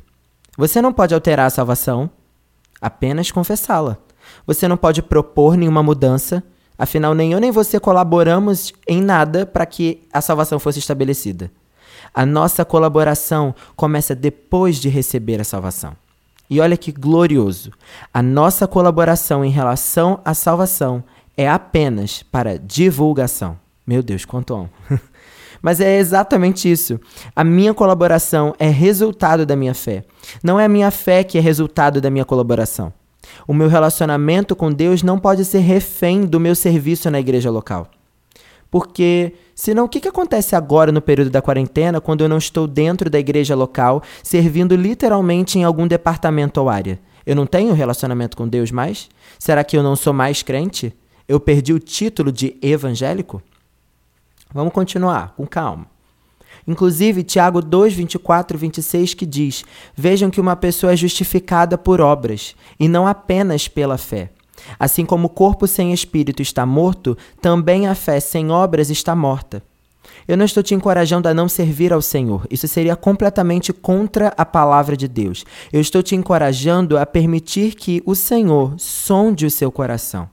Você 0.56 0.82
não 0.82 0.92
pode 0.92 1.14
alterar 1.14 1.46
a 1.46 1.50
salvação, 1.50 2.10
apenas 2.80 3.30
confessá-la. 3.30 3.96
Você 4.46 4.68
não 4.68 4.76
pode 4.76 5.02
propor 5.02 5.56
nenhuma 5.56 5.82
mudança, 5.82 6.42
afinal, 6.78 7.14
nem 7.14 7.32
eu 7.32 7.40
nem 7.40 7.50
você 7.50 7.80
colaboramos 7.80 8.72
em 8.86 9.00
nada 9.00 9.46
para 9.46 9.64
que 9.64 10.02
a 10.12 10.20
salvação 10.20 10.58
fosse 10.58 10.78
estabelecida. 10.78 11.50
A 12.14 12.26
nossa 12.26 12.64
colaboração 12.64 13.54
começa 13.74 14.14
depois 14.14 14.76
de 14.76 14.88
receber 14.88 15.40
a 15.40 15.44
salvação. 15.44 15.96
E 16.50 16.60
olha 16.60 16.76
que 16.76 16.92
glorioso! 16.92 17.72
A 18.12 18.22
nossa 18.22 18.66
colaboração 18.66 19.42
em 19.42 19.50
relação 19.50 20.20
à 20.22 20.34
salvação 20.34 21.02
é 21.34 21.48
apenas 21.48 22.22
para 22.22 22.58
divulgação. 22.58 23.58
Meu 23.86 24.02
Deus, 24.02 24.26
quanto 24.26 24.54
amo. 24.54 24.70
Mas 25.62 25.80
é 25.80 25.98
exatamente 25.98 26.70
isso. 26.70 27.00
A 27.34 27.44
minha 27.44 27.72
colaboração 27.72 28.54
é 28.58 28.68
resultado 28.68 29.46
da 29.46 29.54
minha 29.54 29.72
fé. 29.72 30.04
Não 30.42 30.58
é 30.58 30.64
a 30.64 30.68
minha 30.68 30.90
fé 30.90 31.22
que 31.22 31.38
é 31.38 31.40
resultado 31.40 32.00
da 32.00 32.10
minha 32.10 32.24
colaboração. 32.24 32.92
O 33.46 33.54
meu 33.54 33.68
relacionamento 33.68 34.56
com 34.56 34.72
Deus 34.72 35.02
não 35.02 35.18
pode 35.18 35.44
ser 35.44 35.60
refém 35.60 36.26
do 36.26 36.40
meu 36.40 36.56
serviço 36.56 37.08
na 37.10 37.20
igreja 37.20 37.50
local. 37.50 37.88
Porque, 38.70 39.34
senão, 39.54 39.84
o 39.84 39.88
que, 39.88 40.00
que 40.00 40.08
acontece 40.08 40.56
agora 40.56 40.90
no 40.90 41.02
período 41.02 41.30
da 41.30 41.42
quarentena, 41.42 42.00
quando 42.00 42.22
eu 42.22 42.28
não 42.28 42.38
estou 42.38 42.66
dentro 42.66 43.10
da 43.10 43.18
igreja 43.18 43.54
local, 43.54 44.02
servindo 44.22 44.74
literalmente 44.74 45.58
em 45.58 45.64
algum 45.64 45.86
departamento 45.86 46.60
ou 46.60 46.68
área? 46.68 46.98
Eu 47.24 47.36
não 47.36 47.46
tenho 47.46 47.74
relacionamento 47.74 48.36
com 48.36 48.48
Deus 48.48 48.70
mais? 48.70 49.08
Será 49.38 49.62
que 49.62 49.76
eu 49.76 49.82
não 49.82 49.94
sou 49.94 50.12
mais 50.12 50.42
crente? 50.42 50.92
Eu 51.28 51.38
perdi 51.38 51.72
o 51.72 51.78
título 51.78 52.32
de 52.32 52.56
evangélico? 52.60 53.42
Vamos 54.52 54.72
continuar, 54.72 55.34
com 55.36 55.46
calma. 55.46 55.86
Inclusive, 56.66 57.24
Tiago 57.24 57.60
2, 57.60 57.94
24 57.94 58.56
e 58.56 58.60
26, 58.60 59.14
que 59.14 59.26
diz: 59.26 59.64
Vejam 59.94 60.30
que 60.30 60.40
uma 60.40 60.54
pessoa 60.54 60.92
é 60.92 60.96
justificada 60.96 61.76
por 61.76 62.00
obras, 62.00 62.54
e 62.78 62.88
não 62.88 63.06
apenas 63.06 63.68
pela 63.68 63.98
fé. 63.98 64.30
Assim 64.78 65.04
como 65.04 65.26
o 65.26 65.30
corpo 65.30 65.66
sem 65.66 65.92
espírito 65.92 66.40
está 66.40 66.64
morto, 66.64 67.16
também 67.40 67.88
a 67.88 67.94
fé 67.94 68.20
sem 68.20 68.50
obras 68.50 68.90
está 68.90 69.16
morta. 69.16 69.62
Eu 70.26 70.36
não 70.36 70.44
estou 70.44 70.62
te 70.62 70.74
encorajando 70.74 71.28
a 71.28 71.34
não 71.34 71.48
servir 71.48 71.92
ao 71.92 72.00
Senhor. 72.00 72.46
Isso 72.50 72.68
seria 72.68 72.94
completamente 72.94 73.72
contra 73.72 74.28
a 74.36 74.44
palavra 74.44 74.96
de 74.96 75.08
Deus. 75.08 75.44
Eu 75.72 75.80
estou 75.80 76.02
te 76.02 76.14
encorajando 76.14 76.96
a 76.96 77.04
permitir 77.04 77.74
que 77.74 78.02
o 78.06 78.14
Senhor 78.14 78.74
sonde 78.78 79.46
o 79.46 79.50
seu 79.50 79.72
coração 79.72 80.28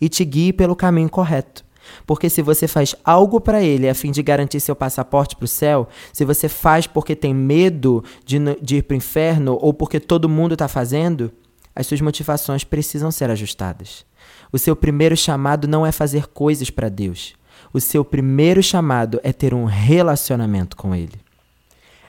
e 0.00 0.08
te 0.08 0.24
guie 0.24 0.52
pelo 0.52 0.74
caminho 0.74 1.08
correto. 1.08 1.64
Porque 2.06 2.28
se 2.30 2.42
você 2.42 2.66
faz 2.66 2.94
algo 3.04 3.40
para 3.40 3.62
ele 3.62 3.88
a 3.88 3.94
fim 3.94 4.10
de 4.10 4.22
garantir 4.22 4.60
seu 4.60 4.76
passaporte 4.76 5.36
para 5.36 5.44
o 5.44 5.48
céu, 5.48 5.88
se 6.12 6.24
você 6.24 6.48
faz 6.48 6.86
porque 6.86 7.14
tem 7.14 7.34
medo 7.34 8.02
de, 8.24 8.38
de 8.60 8.76
ir 8.76 8.82
para 8.82 8.94
o 8.94 8.96
inferno 8.96 9.58
ou 9.60 9.72
porque 9.72 10.00
todo 10.00 10.28
mundo 10.28 10.52
está 10.52 10.68
fazendo, 10.68 11.32
as 11.74 11.86
suas 11.86 12.00
motivações 12.00 12.64
precisam 12.64 13.10
ser 13.10 13.30
ajustadas. 13.30 14.04
O 14.52 14.58
seu 14.58 14.74
primeiro 14.74 15.16
chamado 15.16 15.68
não 15.68 15.86
é 15.86 15.92
fazer 15.92 16.26
coisas 16.26 16.70
para 16.70 16.88
Deus. 16.88 17.34
O 17.72 17.80
seu 17.80 18.04
primeiro 18.04 18.62
chamado 18.62 19.20
é 19.22 19.32
ter 19.32 19.52
um 19.54 19.64
relacionamento 19.64 20.76
com 20.76 20.94
Ele. 20.94 21.20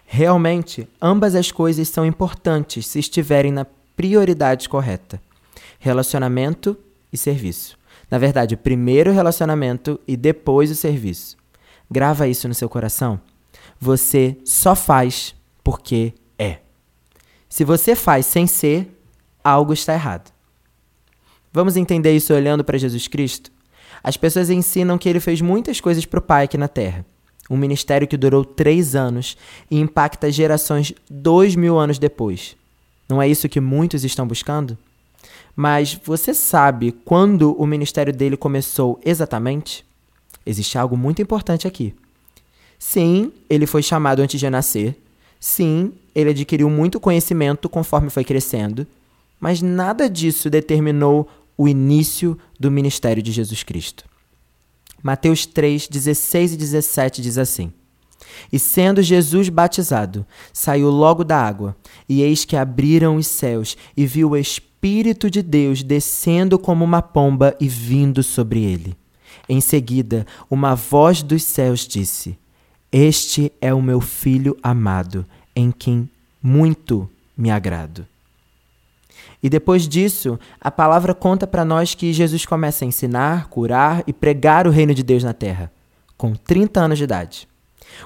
Realmente, 0.05 0.87
ambas 0.99 1.35
as 1.35 1.51
coisas 1.51 1.87
são 1.87 2.05
importantes 2.05 2.87
se 2.87 2.97
estiverem 2.97 3.51
na 3.51 3.65
prioridade 3.95 4.67
correta: 4.67 5.21
relacionamento 5.77 6.75
e 7.13 7.17
serviço. 7.17 7.77
Na 8.09 8.17
verdade, 8.17 8.57
primeiro 8.57 9.11
o 9.11 9.13
relacionamento 9.13 9.99
e 10.07 10.17
depois 10.17 10.71
o 10.71 10.75
serviço. 10.75 11.37
Grava 11.89 12.27
isso 12.27 12.47
no 12.47 12.53
seu 12.53 12.69
coração. 12.69 13.19
Você 13.79 14.37
só 14.43 14.75
faz 14.75 15.35
porque 15.63 16.13
é. 16.37 16.59
Se 17.47 17.63
você 17.63 17.95
faz 17.95 18.25
sem 18.25 18.47
ser, 18.47 18.99
algo 19.43 19.73
está 19.73 19.93
errado. 19.93 20.31
Vamos 21.51 21.75
entender 21.75 22.15
isso 22.15 22.33
olhando 22.33 22.63
para 22.63 22.77
Jesus 22.77 23.07
Cristo? 23.07 23.51
As 24.03 24.17
pessoas 24.17 24.49
ensinam 24.49 24.97
que 24.97 25.09
ele 25.09 25.19
fez 25.19 25.41
muitas 25.41 25.81
coisas 25.81 26.05
para 26.05 26.19
o 26.19 26.21
Pai 26.21 26.45
aqui 26.45 26.57
na 26.57 26.67
Terra. 26.67 27.05
Um 27.49 27.57
ministério 27.57 28.07
que 28.07 28.17
durou 28.17 28.45
três 28.45 28.95
anos 28.95 29.35
e 29.69 29.79
impacta 29.79 30.31
gerações 30.31 30.93
dois 31.09 31.55
mil 31.55 31.77
anos 31.77 31.97
depois. 31.97 32.55
Não 33.07 33.19
é 33.19 33.27
isso 33.27 33.49
que 33.49 33.59
muitos 33.59 34.03
estão 34.03 34.27
buscando? 34.27 34.77
Mas 35.55 35.99
você 36.03 36.33
sabe 36.33 36.91
quando 36.91 37.53
o 37.53 37.65
ministério 37.65 38.13
dele 38.13 38.37
começou 38.37 38.99
exatamente? 39.03 39.85
Existe 40.45 40.77
algo 40.77 40.95
muito 40.95 41.21
importante 41.21 41.67
aqui. 41.67 41.93
Sim, 42.77 43.31
ele 43.49 43.67
foi 43.67 43.83
chamado 43.83 44.21
antes 44.21 44.39
de 44.39 44.49
nascer. 44.49 44.95
Sim, 45.39 45.91
ele 46.15 46.29
adquiriu 46.29 46.69
muito 46.69 46.99
conhecimento 46.99 47.67
conforme 47.67 48.09
foi 48.09 48.23
crescendo. 48.23 48.87
Mas 49.39 49.61
nada 49.61 50.09
disso 50.09 50.49
determinou 50.49 51.29
o 51.57 51.67
início 51.67 52.37
do 52.57 52.71
ministério 52.71 53.21
de 53.21 53.31
Jesus 53.31 53.63
Cristo. 53.63 54.05
Mateus 55.03 55.45
3, 55.45 55.87
16 55.87 56.53
e 56.53 56.57
17 56.57 57.21
diz 57.21 57.37
assim: 57.37 57.73
E 58.51 58.57
sendo 58.57 59.01
Jesus 59.01 59.49
batizado, 59.49 60.25
saiu 60.53 60.89
logo 60.89 61.23
da 61.23 61.37
água, 61.37 61.75
e 62.07 62.21
eis 62.21 62.45
que 62.45 62.55
abriram 62.55 63.17
os 63.17 63.27
céus, 63.27 63.77
e 63.95 64.05
viu 64.05 64.31
o 64.31 64.37
Espírito 64.37 64.68
Espírito 64.79 65.29
de 65.29 65.41
Deus 65.41 65.83
descendo 65.83 66.57
como 66.57 66.85
uma 66.85 67.01
pomba 67.01 67.53
e 67.59 67.67
vindo 67.67 68.23
sobre 68.23 68.63
ele. 68.63 68.95
Em 69.49 69.59
seguida, 69.59 70.25
uma 70.49 70.73
voz 70.73 71.21
dos 71.21 71.43
céus 71.43 71.85
disse: 71.85 72.37
Este 72.89 73.51
é 73.59 73.73
o 73.73 73.81
meu 73.81 73.99
filho 73.99 74.57
amado, 74.63 75.25
em 75.53 75.69
quem 75.69 76.09
muito 76.41 77.09
me 77.37 77.51
agrado. 77.51 78.07
E 79.43 79.49
depois 79.49 79.85
disso, 79.85 80.39
a 80.61 80.71
palavra 80.71 81.13
conta 81.13 81.45
para 81.45 81.65
nós 81.65 81.93
que 81.93 82.13
Jesus 82.13 82.45
começa 82.45 82.85
a 82.85 82.87
ensinar, 82.87 83.49
curar 83.49 84.01
e 84.07 84.13
pregar 84.13 84.65
o 84.65 84.71
reino 84.71 84.93
de 84.93 85.03
Deus 85.03 85.25
na 85.25 85.33
terra, 85.33 85.69
com 86.15 86.33
30 86.33 86.79
anos 86.79 86.97
de 86.97 87.03
idade. 87.03 87.49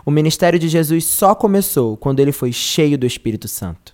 O 0.03 0.10
ministério 0.10 0.58
de 0.58 0.68
Jesus 0.68 1.06
só 1.06 1.36
começou 1.36 1.96
quando 1.96 2.20
ele 2.20 2.32
foi 2.32 2.51
cheio 2.51 2.98
do 2.98 3.06
Espírito 3.06 3.48
Santo. 3.48 3.94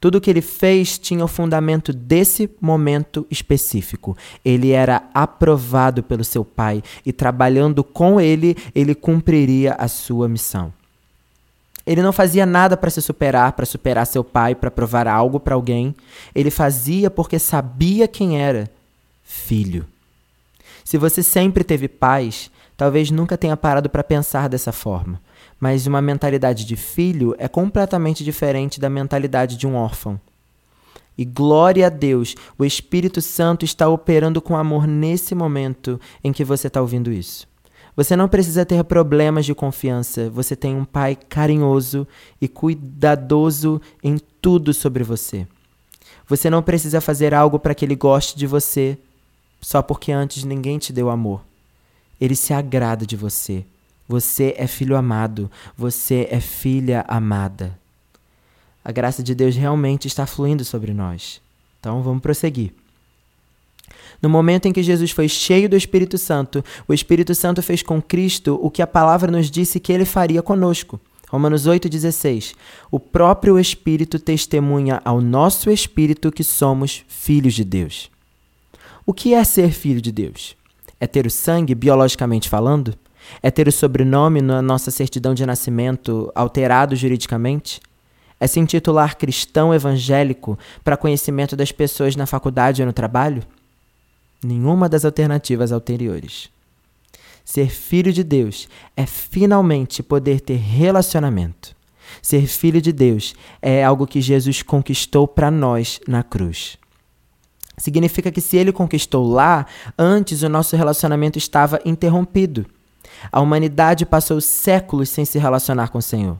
Tudo 0.00 0.18
o 0.18 0.20
que 0.20 0.30
ele 0.30 0.40
fez 0.40 0.98
tinha 0.98 1.24
o 1.24 1.28
fundamento 1.28 1.92
desse 1.92 2.48
momento 2.60 3.26
específico. 3.30 4.16
Ele 4.44 4.70
era 4.70 5.02
aprovado 5.12 6.02
pelo 6.02 6.22
seu 6.22 6.44
pai 6.44 6.82
e, 7.04 7.12
trabalhando 7.12 7.82
com 7.82 8.20
ele, 8.20 8.56
ele 8.74 8.94
cumpriria 8.94 9.74
a 9.74 9.88
sua 9.88 10.28
missão. 10.28 10.72
Ele 11.84 12.02
não 12.02 12.12
fazia 12.12 12.44
nada 12.44 12.76
para 12.76 12.90
se 12.90 13.00
superar, 13.00 13.52
para 13.52 13.64
superar 13.64 14.06
seu 14.06 14.22
pai, 14.22 14.54
para 14.54 14.70
provar 14.70 15.08
algo 15.08 15.40
para 15.40 15.54
alguém. 15.54 15.94
Ele 16.34 16.50
fazia 16.50 17.10
porque 17.10 17.38
sabia 17.38 18.06
quem 18.06 18.40
era 18.40 18.70
filho. 19.24 19.86
Se 20.84 20.96
você 20.96 21.22
sempre 21.22 21.64
teve 21.64 21.88
paz, 21.88 22.50
talvez 22.76 23.10
nunca 23.10 23.36
tenha 23.36 23.56
parado 23.56 23.88
para 23.88 24.04
pensar 24.04 24.48
dessa 24.48 24.70
forma 24.70 25.20
mas 25.60 25.86
uma 25.86 26.00
mentalidade 26.00 26.64
de 26.64 26.76
filho 26.76 27.34
é 27.38 27.48
completamente 27.48 28.22
diferente 28.22 28.78
da 28.80 28.88
mentalidade 28.88 29.56
de 29.56 29.66
um 29.66 29.74
órfão. 29.74 30.20
E 31.16 31.24
glória 31.24 31.86
a 31.86 31.90
Deus, 31.90 32.36
o 32.56 32.64
Espírito 32.64 33.20
Santo 33.20 33.64
está 33.64 33.88
operando 33.88 34.40
com 34.40 34.56
amor 34.56 34.86
nesse 34.86 35.34
momento 35.34 36.00
em 36.22 36.32
que 36.32 36.44
você 36.44 36.68
está 36.68 36.80
ouvindo 36.80 37.12
isso. 37.12 37.48
Você 37.96 38.14
não 38.14 38.28
precisa 38.28 38.64
ter 38.64 38.84
problemas 38.84 39.44
de 39.44 39.52
confiança, 39.52 40.30
você 40.30 40.54
tem 40.54 40.76
um 40.76 40.84
pai 40.84 41.16
carinhoso 41.16 42.06
e 42.40 42.46
cuidadoso 42.46 43.82
em 44.04 44.16
tudo 44.40 44.72
sobre 44.72 45.02
você. 45.02 45.44
Você 46.28 46.48
não 46.48 46.62
precisa 46.62 47.00
fazer 47.00 47.34
algo 47.34 47.58
para 47.58 47.74
que 47.74 47.84
ele 47.84 47.96
goste 47.96 48.38
de 48.38 48.46
você 48.46 48.96
só 49.60 49.82
porque 49.82 50.12
antes 50.12 50.44
ninguém 50.44 50.78
te 50.78 50.92
deu 50.92 51.10
amor. 51.10 51.42
Ele 52.20 52.36
se 52.36 52.52
agrada 52.52 53.04
de 53.04 53.16
você 53.16 53.64
você 54.08 54.54
é 54.56 54.66
filho 54.66 54.96
amado, 54.96 55.50
você 55.76 56.26
é 56.30 56.40
filha 56.40 57.04
amada. 57.06 57.78
A 58.82 58.90
graça 58.90 59.22
de 59.22 59.34
Deus 59.34 59.54
realmente 59.54 60.08
está 60.08 60.24
fluindo 60.26 60.64
sobre 60.64 60.94
nós. 60.94 61.42
Então 61.78 62.02
vamos 62.02 62.22
prosseguir. 62.22 62.72
No 64.20 64.28
momento 64.28 64.66
em 64.66 64.72
que 64.72 64.82
Jesus 64.82 65.10
foi 65.10 65.28
cheio 65.28 65.68
do 65.68 65.76
Espírito 65.76 66.16
Santo, 66.16 66.64
o 66.88 66.94
Espírito 66.94 67.34
Santo 67.34 67.62
fez 67.62 67.82
com 67.82 68.00
Cristo 68.00 68.58
o 68.62 68.70
que 68.70 68.82
a 68.82 68.86
palavra 68.86 69.30
nos 69.30 69.50
disse 69.50 69.78
que 69.78 69.92
ele 69.92 70.04
faria 70.04 70.42
conosco. 70.42 70.98
Romanos 71.28 71.66
8,16. 71.66 72.54
O 72.90 72.98
próprio 72.98 73.58
Espírito 73.58 74.18
testemunha 74.18 75.02
ao 75.04 75.20
nosso 75.20 75.70
espírito 75.70 76.32
que 76.32 76.42
somos 76.42 77.04
filhos 77.06 77.54
de 77.54 77.64
Deus. 77.64 78.10
O 79.04 79.12
que 79.12 79.34
é 79.34 79.44
ser 79.44 79.70
filho 79.70 80.00
de 80.00 80.10
Deus? 80.10 80.56
É 80.98 81.06
ter 81.06 81.26
o 81.26 81.30
sangue, 81.30 81.74
biologicamente 81.74 82.48
falando? 82.48 82.94
É 83.42 83.50
ter 83.50 83.68
o 83.68 83.72
sobrenome 83.72 84.40
na 84.40 84.60
nossa 84.62 84.90
certidão 84.90 85.34
de 85.34 85.44
nascimento 85.46 86.30
alterado 86.34 86.96
juridicamente? 86.96 87.80
É 88.40 88.46
se 88.46 88.60
intitular 88.60 89.16
cristão 89.16 89.74
evangélico 89.74 90.58
para 90.84 90.96
conhecimento 90.96 91.56
das 91.56 91.72
pessoas 91.72 92.14
na 92.14 92.26
faculdade 92.26 92.82
ou 92.82 92.86
no 92.86 92.92
trabalho? 92.92 93.42
Nenhuma 94.42 94.88
das 94.88 95.04
alternativas 95.04 95.72
anteriores. 95.72 96.48
Ser 97.44 97.70
filho 97.70 98.12
de 98.12 98.22
Deus 98.22 98.68
é 98.96 99.06
finalmente 99.06 100.02
poder 100.02 100.40
ter 100.40 100.56
relacionamento. 100.56 101.74
Ser 102.22 102.46
filho 102.46 102.80
de 102.80 102.92
Deus 102.92 103.34
é 103.60 103.82
algo 103.82 104.06
que 104.06 104.20
Jesus 104.20 104.62
conquistou 104.62 105.26
para 105.26 105.50
nós 105.50 106.00
na 106.06 106.22
cruz. 106.22 106.78
Significa 107.76 108.30
que 108.30 108.40
se 108.40 108.56
ele 108.56 108.72
conquistou 108.72 109.26
lá, 109.26 109.66
antes 109.96 110.42
o 110.42 110.48
nosso 110.48 110.76
relacionamento 110.76 111.38
estava 111.38 111.80
interrompido. 111.84 112.66
A 113.30 113.40
humanidade 113.40 114.06
passou 114.06 114.40
séculos 114.40 115.08
sem 115.08 115.24
se 115.24 115.38
relacionar 115.38 115.88
com 115.88 115.98
o 115.98 116.02
Senhor, 116.02 116.38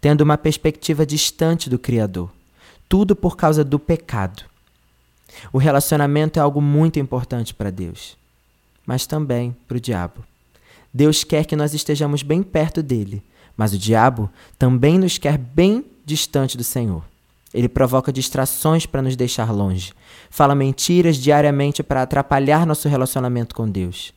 tendo 0.00 0.22
uma 0.22 0.38
perspectiva 0.38 1.06
distante 1.06 1.70
do 1.70 1.78
Criador. 1.78 2.30
Tudo 2.88 3.16
por 3.16 3.36
causa 3.36 3.64
do 3.64 3.78
pecado. 3.78 4.44
O 5.52 5.58
relacionamento 5.58 6.38
é 6.38 6.42
algo 6.42 6.60
muito 6.60 6.98
importante 6.98 7.52
para 7.52 7.70
Deus, 7.70 8.16
mas 8.86 9.06
também 9.06 9.54
para 9.66 9.76
o 9.76 9.80
diabo. 9.80 10.24
Deus 10.92 11.24
quer 11.24 11.44
que 11.44 11.56
nós 11.56 11.74
estejamos 11.74 12.22
bem 12.22 12.42
perto 12.42 12.82
dele, 12.82 13.22
mas 13.56 13.72
o 13.72 13.78
diabo 13.78 14.30
também 14.58 14.98
nos 14.98 15.18
quer 15.18 15.36
bem 15.36 15.84
distante 16.04 16.56
do 16.56 16.64
Senhor. 16.64 17.04
Ele 17.52 17.68
provoca 17.68 18.12
distrações 18.12 18.86
para 18.86 19.02
nos 19.02 19.16
deixar 19.16 19.50
longe, 19.50 19.92
fala 20.30 20.54
mentiras 20.54 21.16
diariamente 21.16 21.82
para 21.82 22.02
atrapalhar 22.02 22.66
nosso 22.66 22.88
relacionamento 22.88 23.54
com 23.54 23.68
Deus. 23.68 24.12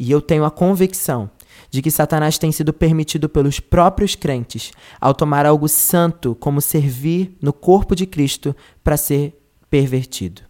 E 0.00 0.10
eu 0.10 0.22
tenho 0.22 0.46
a 0.46 0.50
convicção 0.50 1.30
de 1.70 1.82
que 1.82 1.90
Satanás 1.90 2.38
tem 2.38 2.50
sido 2.50 2.72
permitido 2.72 3.28
pelos 3.28 3.60
próprios 3.60 4.14
crentes 4.14 4.72
ao 4.98 5.12
tomar 5.12 5.44
algo 5.44 5.68
santo 5.68 6.34
como 6.36 6.58
servir 6.62 7.36
no 7.42 7.52
corpo 7.52 7.94
de 7.94 8.06
Cristo 8.06 8.56
para 8.82 8.96
ser 8.96 9.38
pervertido. 9.68 10.40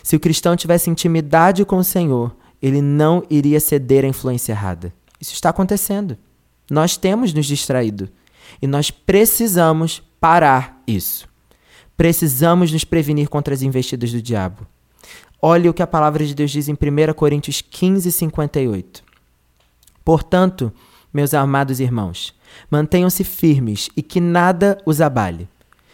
Se 0.00 0.14
o 0.14 0.20
cristão 0.20 0.56
tivesse 0.56 0.88
intimidade 0.88 1.64
com 1.64 1.78
o 1.78 1.84
Senhor, 1.84 2.36
ele 2.62 2.80
não 2.80 3.24
iria 3.28 3.58
ceder 3.58 4.04
à 4.04 4.08
influência 4.08 4.52
errada. 4.52 4.94
Isso 5.20 5.34
está 5.34 5.48
acontecendo. 5.50 6.16
Nós 6.70 6.96
temos 6.96 7.34
nos 7.34 7.46
distraído 7.46 8.08
e 8.62 8.66
nós 8.68 8.92
precisamos 8.92 10.00
parar 10.20 10.80
isso. 10.86 11.28
Precisamos 11.96 12.70
nos 12.70 12.84
prevenir 12.84 13.28
contra 13.28 13.52
as 13.52 13.62
investidas 13.62 14.12
do 14.12 14.22
diabo. 14.22 14.64
Olhe 15.40 15.68
o 15.68 15.74
que 15.74 15.82
a 15.82 15.86
palavra 15.86 16.26
de 16.26 16.34
Deus 16.34 16.50
diz 16.50 16.68
em 16.68 16.72
1 16.72 17.12
Coríntios 17.14 17.60
15, 17.60 18.10
58. 18.10 19.04
Portanto, 20.04 20.72
meus 21.14 21.32
amados 21.32 21.78
irmãos, 21.78 22.34
mantenham-se 22.70 23.22
firmes 23.22 23.88
e 23.96 24.02
que 24.02 24.20
nada 24.20 24.78
os 24.84 25.00
abale. 25.00 25.48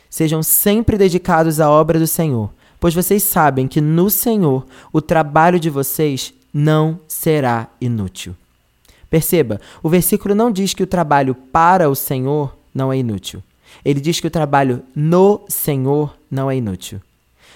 Sejam 0.08 0.42
sempre 0.42 0.96
dedicados 0.96 1.60
à 1.60 1.68
obra 1.68 1.98
do 1.98 2.06
Senhor, 2.06 2.50
pois 2.80 2.94
vocês 2.94 3.22
sabem 3.22 3.68
que 3.68 3.80
no 3.80 4.08
Senhor 4.08 4.64
o 4.92 5.02
trabalho 5.02 5.60
de 5.60 5.68
vocês 5.68 6.32
não 6.52 7.00
será 7.06 7.68
inútil. 7.80 8.34
Perceba, 9.10 9.60
o 9.82 9.88
versículo 9.88 10.34
não 10.34 10.50
diz 10.50 10.72
que 10.72 10.82
o 10.82 10.86
trabalho 10.86 11.34
para 11.34 11.90
o 11.90 11.94
Senhor 11.94 12.56
não 12.74 12.92
é 12.92 12.96
inútil. 12.96 13.42
Ele 13.84 14.00
diz 14.00 14.20
que 14.20 14.26
o 14.26 14.30
trabalho 14.30 14.82
no 14.94 15.44
Senhor 15.48 16.16
não 16.30 16.50
é 16.50 16.56
inútil. 16.56 17.00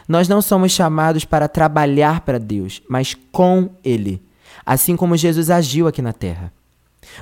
Nós 0.09 0.27
não 0.27 0.41
somos 0.41 0.73
chamados 0.73 1.27
para 1.27 1.47
trabalhar 1.47 2.23
para 2.23 2.39
Deus, 2.39 2.83
mas 2.89 3.15
com 3.31 3.69
Ele, 3.85 4.23
assim 4.65 4.97
como 4.97 5.17
Jesus 5.17 5.51
agiu 5.51 5.87
aqui 5.87 6.01
na 6.01 6.15
terra. 6.15 6.51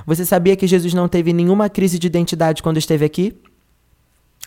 Você 0.05 0.25
sabia 0.25 0.55
que 0.55 0.65
Jesus 0.65 0.93
não 0.93 1.09
teve 1.09 1.33
nenhuma 1.33 1.69
crise 1.69 1.99
de 1.99 2.07
identidade 2.07 2.63
quando 2.63 2.77
esteve 2.77 3.03
aqui? 3.03 3.35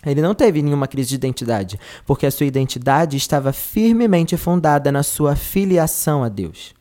Ele 0.03 0.21
não 0.21 0.33
teve 0.33 0.61
nenhuma 0.63 0.87
crise 0.87 1.09
de 1.09 1.15
identidade, 1.15 1.79
porque 2.05 2.25
a 2.25 2.31
sua 2.31 2.47
identidade 2.47 3.15
estava 3.15 3.53
firmemente 3.53 4.35
fundada 4.35 4.91
na 4.91 5.03
sua 5.03 5.35
filiação 5.35 6.23
a 6.23 6.29
Deus. 6.29 6.73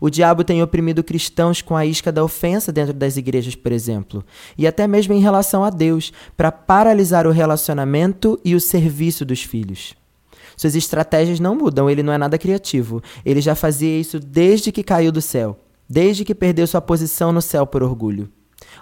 O 0.00 0.10
diabo 0.10 0.44
tem 0.44 0.62
oprimido 0.62 1.02
cristãos 1.02 1.62
com 1.62 1.74
a 1.74 1.84
isca 1.84 2.12
da 2.12 2.22
ofensa 2.22 2.70
dentro 2.70 2.92
das 2.92 3.16
igrejas, 3.16 3.56
por 3.56 3.72
exemplo, 3.72 4.24
e 4.56 4.66
até 4.66 4.86
mesmo 4.86 5.14
em 5.14 5.20
relação 5.20 5.64
a 5.64 5.70
Deus, 5.70 6.12
para 6.36 6.52
paralisar 6.52 7.26
o 7.26 7.32
relacionamento 7.32 8.38
e 8.44 8.54
o 8.54 8.60
serviço 8.60 9.24
dos 9.24 9.42
filhos. 9.42 9.94
Suas 10.56 10.74
estratégias 10.74 11.38
não 11.38 11.54
mudam, 11.54 11.90
ele 11.90 12.02
não 12.02 12.12
é 12.12 12.18
nada 12.18 12.38
criativo. 12.38 13.02
Ele 13.24 13.40
já 13.40 13.54
fazia 13.54 13.98
isso 13.98 14.18
desde 14.18 14.72
que 14.72 14.82
caiu 14.82 15.12
do 15.12 15.20
céu, 15.20 15.58
desde 15.88 16.24
que 16.24 16.34
perdeu 16.34 16.66
sua 16.66 16.80
posição 16.80 17.32
no 17.32 17.42
céu 17.42 17.66
por 17.66 17.82
orgulho. 17.82 18.30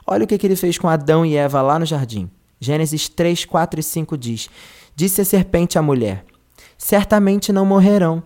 Olha 0.06 0.24
o 0.24 0.26
que, 0.26 0.38
que 0.38 0.46
ele 0.46 0.56
fez 0.56 0.78
com 0.78 0.88
Adão 0.88 1.26
e 1.26 1.36
Eva 1.36 1.60
lá 1.60 1.78
no 1.78 1.86
jardim. 1.86 2.30
Gênesis 2.60 3.08
3, 3.08 3.44
4 3.44 3.80
e 3.80 3.82
5 3.82 4.16
diz: 4.16 4.48
Disse 4.94 5.20
a 5.20 5.24
serpente 5.24 5.78
à 5.78 5.82
mulher: 5.82 6.24
Certamente 6.78 7.52
não 7.52 7.66
morrerão. 7.66 8.22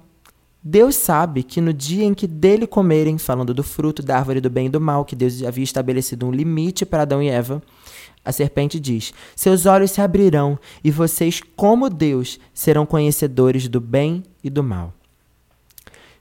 Deus 0.62 0.96
sabe 0.96 1.42
que 1.42 1.60
no 1.60 1.72
dia 1.72 2.04
em 2.04 2.12
que 2.12 2.26
dele 2.26 2.66
comerem, 2.66 3.16
falando 3.16 3.54
do 3.54 3.62
fruto 3.62 4.02
da 4.02 4.18
árvore 4.18 4.40
do 4.40 4.50
bem 4.50 4.66
e 4.66 4.68
do 4.68 4.80
mal, 4.80 5.04
que 5.04 5.16
Deus 5.16 5.42
havia 5.42 5.64
estabelecido 5.64 6.26
um 6.26 6.32
limite 6.32 6.84
para 6.84 7.02
Adão 7.02 7.22
e 7.22 7.28
Eva, 7.28 7.62
a 8.24 8.32
serpente 8.32 8.78
diz: 8.78 9.12
Seus 9.34 9.66
olhos 9.66 9.90
se 9.90 10.00
abrirão 10.00 10.58
e 10.82 10.90
vocês, 10.90 11.40
como 11.56 11.88
Deus, 11.88 12.38
serão 12.52 12.84
conhecedores 12.84 13.68
do 13.68 13.80
bem 13.80 14.22
e 14.42 14.50
do 14.50 14.62
mal. 14.62 14.92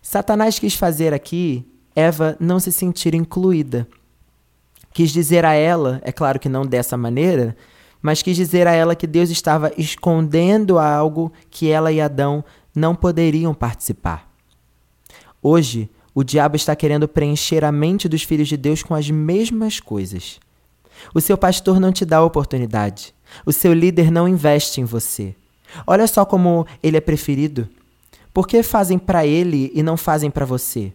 Satanás 0.02 0.58
quis 0.58 0.74
fazer 0.76 1.14
aqui 1.14 1.66
Eva 1.98 2.38
não 2.40 2.60
se 2.60 2.72
sentir 2.72 3.16
incluída. 3.16 3.88
Quis 4.94 5.12
dizer 5.12 5.44
a 5.44 5.54
ela, 5.54 6.00
é 6.04 6.12
claro 6.12 6.40
que 6.40 6.48
não 6.48 6.64
dessa 6.64 6.96
maneira, 6.96 7.58
mas 8.00 8.22
quis 8.22 8.38
dizer 8.38 8.68
a 8.68 8.72
ela 8.72 8.96
que 8.96 9.08
Deus 9.08 9.32
estava 9.32 9.72
escondendo 9.76 10.78
algo 10.78 11.34
que 11.50 11.70
ela 11.70 11.92
e 11.92 12.00
Adão 12.00 12.46
não 12.74 12.94
poderiam 12.94 13.52
participar. 13.52 14.32
Hoje, 15.42 15.90
o 16.14 16.24
diabo 16.24 16.56
está 16.56 16.76
querendo 16.76 17.08
preencher 17.08 17.66
a 17.66 17.72
mente 17.72 18.08
dos 18.08 18.22
filhos 18.22 18.48
de 18.48 18.58
Deus 18.58 18.84
com 18.84 18.94
as 18.94 19.10
mesmas 19.10 19.80
coisas. 19.80 20.40
O 21.14 21.22
seu 21.22 21.38
pastor 21.38 21.80
não 21.80 21.92
te 21.92 22.06
dá 22.06 22.24
oportunidade. 22.24 23.14
O 23.46 23.52
seu 23.52 23.74
líder 23.74 24.12
não 24.12 24.28
investe 24.28 24.82
em 24.82 24.86
você. 24.86 25.36
Olha 25.86 26.08
só 26.08 26.26
como 26.26 26.66
ele 26.82 26.98
é 26.98 27.02
preferido. 27.02 27.68
Por 28.34 28.48
que 28.48 28.62
fazem 28.64 28.98
para 28.98 29.26
ele 29.26 29.72
e 29.74 29.82
não 29.84 29.98
fazem 29.98 30.30
para 30.30 30.46
você? 30.46 30.94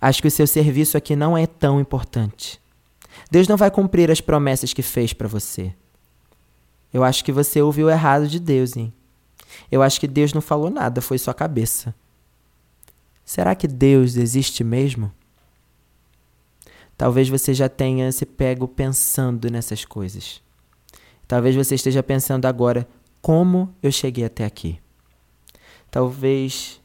Acho 0.00 0.20
que 0.20 0.28
o 0.28 0.30
seu 0.30 0.46
serviço 0.46 0.96
aqui 0.96 1.16
não 1.16 1.36
é 1.36 1.46
tão 1.46 1.80
importante. 1.80 2.60
Deus 3.30 3.48
não 3.48 3.56
vai 3.56 3.70
cumprir 3.70 4.10
as 4.10 4.20
promessas 4.20 4.72
que 4.72 4.82
fez 4.82 5.12
para 5.12 5.28
você. 5.28 5.72
Eu 6.92 7.02
acho 7.02 7.24
que 7.24 7.32
você 7.32 7.62
ouviu 7.62 7.88
errado 7.88 8.28
de 8.28 8.38
Deus, 8.38 8.76
hein? 8.76 8.92
Eu 9.70 9.82
acho 9.82 9.98
que 9.98 10.06
Deus 10.06 10.32
não 10.32 10.40
falou 10.40 10.70
nada, 10.70 11.00
foi 11.00 11.18
sua 11.18 11.32
cabeça. 11.32 11.94
Será 13.24 13.54
que 13.54 13.66
Deus 13.66 14.16
existe 14.16 14.62
mesmo? 14.62 15.10
Talvez 17.02 17.28
você 17.28 17.52
já 17.52 17.68
tenha 17.68 18.12
se 18.12 18.24
pego 18.24 18.68
pensando 18.68 19.50
nessas 19.50 19.84
coisas. 19.84 20.40
Talvez 21.26 21.56
você 21.56 21.74
esteja 21.74 22.00
pensando 22.00 22.46
agora 22.46 22.86
como 23.20 23.74
eu 23.82 23.90
cheguei 23.90 24.24
até 24.24 24.44
aqui. 24.44 24.78
Talvez 25.90 26.80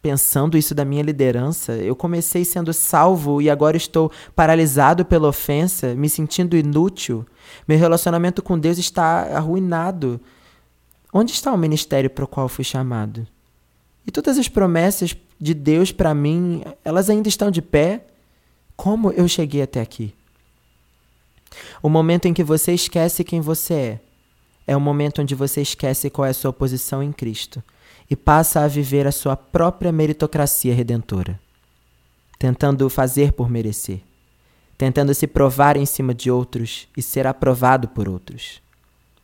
pensando 0.00 0.56
isso 0.56 0.74
da 0.74 0.82
minha 0.82 1.02
liderança, 1.02 1.74
eu 1.74 1.94
comecei 1.94 2.42
sendo 2.42 2.72
salvo 2.72 3.42
e 3.42 3.50
agora 3.50 3.76
estou 3.76 4.10
paralisado 4.34 5.04
pela 5.04 5.28
ofensa, 5.28 5.94
me 5.94 6.08
sentindo 6.08 6.56
inútil. 6.56 7.26
Meu 7.68 7.78
relacionamento 7.78 8.42
com 8.42 8.58
Deus 8.58 8.78
está 8.78 9.24
arruinado. 9.36 10.18
Onde 11.12 11.32
está 11.32 11.52
o 11.52 11.58
ministério 11.58 12.08
para 12.08 12.24
o 12.24 12.26
qual 12.26 12.48
fui 12.48 12.64
chamado? 12.64 13.26
E 14.06 14.10
todas 14.10 14.38
as 14.38 14.48
promessas 14.48 15.14
de 15.38 15.52
Deus 15.52 15.92
para 15.92 16.14
mim, 16.14 16.64
elas 16.82 17.10
ainda 17.10 17.28
estão 17.28 17.50
de 17.50 17.60
pé? 17.60 18.06
Como 18.76 19.10
eu 19.12 19.26
cheguei 19.26 19.62
até 19.62 19.80
aqui? 19.80 20.14
O 21.82 21.88
momento 21.88 22.26
em 22.26 22.34
que 22.34 22.44
você 22.44 22.72
esquece 22.72 23.24
quem 23.24 23.40
você 23.40 23.74
é, 23.74 24.00
é 24.66 24.76
o 24.76 24.80
momento 24.80 25.22
onde 25.22 25.34
você 25.34 25.62
esquece 25.62 26.10
qual 26.10 26.26
é 26.26 26.30
a 26.30 26.34
sua 26.34 26.52
posição 26.52 27.02
em 27.02 27.12
Cristo 27.12 27.62
e 28.10 28.16
passa 28.16 28.60
a 28.60 28.68
viver 28.68 29.06
a 29.06 29.12
sua 29.12 29.36
própria 29.36 29.92
meritocracia 29.92 30.74
redentora, 30.74 31.40
tentando 32.38 32.88
fazer 32.90 33.32
por 33.32 33.48
merecer, 33.48 34.00
tentando 34.76 35.14
se 35.14 35.26
provar 35.26 35.76
em 35.76 35.86
cima 35.86 36.12
de 36.12 36.30
outros 36.30 36.88
e 36.96 37.02
ser 37.02 37.26
aprovado 37.26 37.88
por 37.88 38.08
outros. 38.08 38.60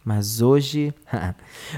Mas 0.04 0.42
hoje, 0.42 0.92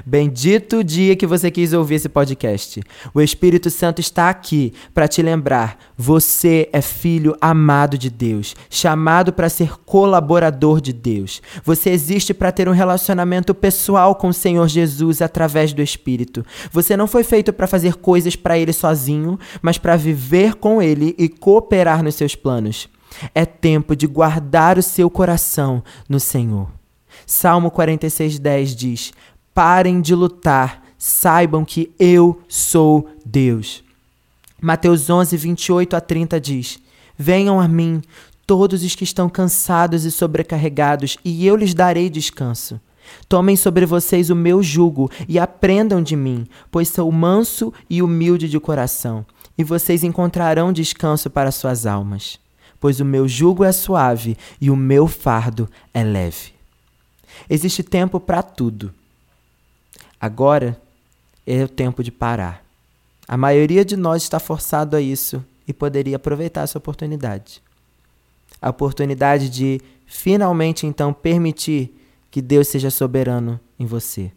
bendito 0.06 0.82
dia 0.82 1.14
que 1.14 1.26
você 1.26 1.50
quis 1.50 1.74
ouvir 1.74 1.96
esse 1.96 2.08
podcast. 2.08 2.82
O 3.12 3.20
Espírito 3.20 3.68
Santo 3.68 4.00
está 4.00 4.30
aqui 4.30 4.72
para 4.94 5.06
te 5.06 5.20
lembrar: 5.20 5.78
você 5.94 6.70
é 6.72 6.80
filho 6.80 7.36
amado 7.38 7.98
de 7.98 8.08
Deus, 8.08 8.56
chamado 8.70 9.30
para 9.30 9.50
ser 9.50 9.76
colaborador 9.84 10.80
de 10.80 10.90
Deus. 10.90 11.42
Você 11.62 11.90
existe 11.90 12.32
para 12.32 12.50
ter 12.50 12.66
um 12.66 12.72
relacionamento 12.72 13.54
pessoal 13.54 14.14
com 14.14 14.28
o 14.28 14.34
Senhor 14.34 14.68
Jesus 14.68 15.20
através 15.20 15.74
do 15.74 15.82
Espírito. 15.82 16.46
Você 16.72 16.96
não 16.96 17.06
foi 17.06 17.24
feito 17.24 17.52
para 17.52 17.66
fazer 17.66 17.96
coisas 17.96 18.34
para 18.34 18.58
Ele 18.58 18.72
sozinho, 18.72 19.38
mas 19.60 19.76
para 19.76 19.96
viver 19.96 20.54
com 20.54 20.80
Ele 20.80 21.14
e 21.18 21.28
cooperar 21.28 22.02
nos 22.02 22.14
seus 22.14 22.34
planos. 22.34 22.88
É 23.34 23.44
tempo 23.44 23.94
de 23.94 24.06
guardar 24.06 24.78
o 24.78 24.82
seu 24.82 25.10
coração 25.10 25.84
no 26.08 26.18
Senhor. 26.18 26.83
Salmo 27.26 27.70
46:10 27.70 28.74
diz: 28.74 29.12
Parem 29.54 30.00
de 30.00 30.14
lutar, 30.14 30.82
saibam 30.98 31.64
que 31.64 31.92
eu 31.98 32.40
sou 32.48 33.08
Deus. 33.24 33.84
Mateus 34.60 35.10
11, 35.10 35.36
28 35.36 35.96
a 35.96 36.00
30 36.00 36.40
diz: 36.40 36.78
Venham 37.16 37.60
a 37.60 37.68
mim, 37.68 38.00
todos 38.46 38.82
os 38.82 38.94
que 38.94 39.04
estão 39.04 39.28
cansados 39.28 40.04
e 40.04 40.10
sobrecarregados, 40.10 41.18
e 41.24 41.46
eu 41.46 41.56
lhes 41.56 41.74
darei 41.74 42.08
descanso. 42.08 42.80
Tomem 43.28 43.56
sobre 43.56 43.84
vocês 43.84 44.30
o 44.30 44.34
meu 44.34 44.62
jugo 44.62 45.10
e 45.28 45.38
aprendam 45.38 46.02
de 46.02 46.16
mim, 46.16 46.46
pois 46.70 46.88
sou 46.88 47.12
manso 47.12 47.72
e 47.88 48.00
humilde 48.00 48.48
de 48.48 48.58
coração, 48.58 49.26
e 49.58 49.62
vocês 49.62 50.02
encontrarão 50.02 50.72
descanso 50.72 51.28
para 51.28 51.52
suas 51.52 51.84
almas. 51.84 52.38
Pois 52.80 53.00
o 53.00 53.04
meu 53.04 53.28
jugo 53.28 53.64
é 53.64 53.72
suave 53.72 54.36
e 54.60 54.70
o 54.70 54.76
meu 54.76 55.06
fardo 55.06 55.68
é 55.92 56.02
leve. 56.02 56.53
Existe 57.48 57.82
tempo 57.82 58.18
para 58.18 58.42
tudo. 58.42 58.92
Agora 60.20 60.80
é 61.46 61.62
o 61.62 61.68
tempo 61.68 62.02
de 62.02 62.10
parar. 62.10 62.64
A 63.26 63.36
maioria 63.36 63.84
de 63.84 63.96
nós 63.96 64.22
está 64.22 64.38
forçado 64.38 64.96
a 64.96 65.00
isso 65.00 65.44
e 65.66 65.72
poderia 65.72 66.16
aproveitar 66.16 66.62
essa 66.62 66.78
oportunidade. 66.78 67.62
A 68.60 68.70
oportunidade 68.70 69.48
de 69.48 69.80
finalmente 70.06 70.86
então 70.86 71.12
permitir 71.12 71.94
que 72.30 72.40
Deus 72.40 72.68
seja 72.68 72.90
soberano 72.90 73.60
em 73.78 73.86
você. 73.86 74.32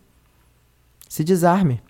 Se 1.07 1.23
desarme. 1.23 1.81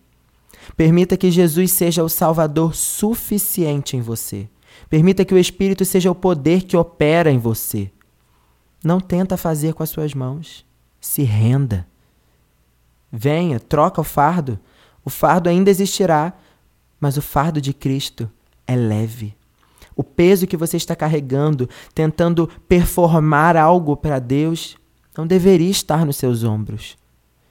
Permita 0.75 1.17
que 1.17 1.31
Jesus 1.31 1.71
seja 1.71 2.03
o 2.03 2.09
Salvador 2.09 2.75
suficiente 2.75 3.95
em 3.95 4.01
você. 4.01 4.47
Permita 4.89 5.25
que 5.25 5.33
o 5.33 5.37
Espírito 5.37 5.85
seja 5.85 6.11
o 6.11 6.15
poder 6.15 6.63
que 6.63 6.77
opera 6.77 7.31
em 7.31 7.39
você. 7.39 7.91
Não 8.83 8.99
tenta 8.99 9.37
fazer 9.37 9.73
com 9.73 9.81
as 9.81 9.89
suas 9.89 10.13
mãos 10.13 10.66
se 11.07 11.23
renda. 11.23 11.87
Venha, 13.09 13.59
troca 13.59 14.01
o 14.01 14.03
fardo. 14.03 14.59
O 15.05 15.09
fardo 15.09 15.47
ainda 15.47 15.69
existirá, 15.69 16.33
mas 16.99 17.15
o 17.15 17.21
fardo 17.21 17.61
de 17.61 17.73
Cristo 17.73 18.29
é 18.67 18.75
leve. 18.75 19.35
O 19.95 20.03
peso 20.03 20.45
que 20.45 20.57
você 20.57 20.75
está 20.75 20.95
carregando, 20.95 21.69
tentando 21.95 22.47
performar 22.67 23.55
algo 23.55 23.95
para 23.95 24.19
Deus, 24.19 24.77
não 25.17 25.25
deveria 25.25 25.71
estar 25.71 26.05
nos 26.05 26.17
seus 26.17 26.43
ombros. 26.43 26.97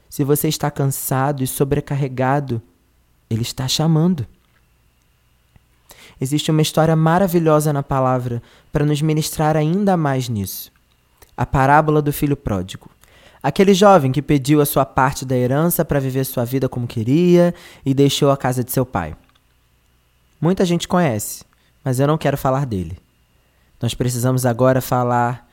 Se 0.09 0.23
você 0.23 0.49
está 0.49 0.71
cansado 0.71 1.42
e 1.42 1.47
sobrecarregado, 1.47 2.61
Ele 3.29 3.42
está 3.42 3.66
chamando. 3.66 4.27
Existe 6.21 6.51
uma 6.51 6.62
história 6.62 6.95
maravilhosa 6.95 7.73
na 7.73 7.83
palavra 7.83 8.42
para 8.71 8.85
nos 8.85 9.01
ministrar 9.01 9.57
ainda 9.57 9.97
mais 9.97 10.29
nisso. 10.29 10.71
A 11.35 11.45
parábola 11.45 12.01
do 12.01 12.12
filho 12.12 12.37
pródigo. 12.37 12.90
Aquele 13.42 13.75
jovem 13.75 14.11
que 14.11 14.22
pediu 14.22 14.61
a 14.61 14.66
sua 14.66 14.85
parte 14.85 15.25
da 15.25 15.37
herança 15.37 15.85
para 15.85 16.01
viver 16.01 16.25
sua 16.25 16.44
vida 16.44 16.68
como 16.68 16.87
queria 16.87 17.55
e 17.85 17.94
deixou 17.94 18.31
a 18.31 18.37
casa 18.37 18.64
de 18.64 18.72
seu 18.72 18.85
pai. 18.85 19.16
Muita 20.40 20.64
gente 20.64 20.88
conhece, 20.88 21.44
mas 21.85 22.01
eu 22.01 22.07
não 22.07 22.18
quero 22.18 22.37
falar 22.37 22.66
dele. 22.66 22.99
Nós 23.81 23.94
precisamos 23.94 24.44
agora 24.44 24.81
falar 24.81 25.49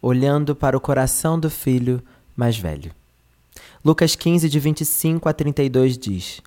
olhando 0.00 0.54
para 0.54 0.76
o 0.76 0.80
coração 0.80 1.38
do 1.38 1.48
filho 1.48 2.02
mais 2.36 2.56
velho. 2.56 2.92
Lucas 3.84 4.14
15, 4.14 4.48
de 4.48 4.60
25 4.60 5.28
a 5.28 5.32
32 5.32 5.98
diz: 5.98 6.40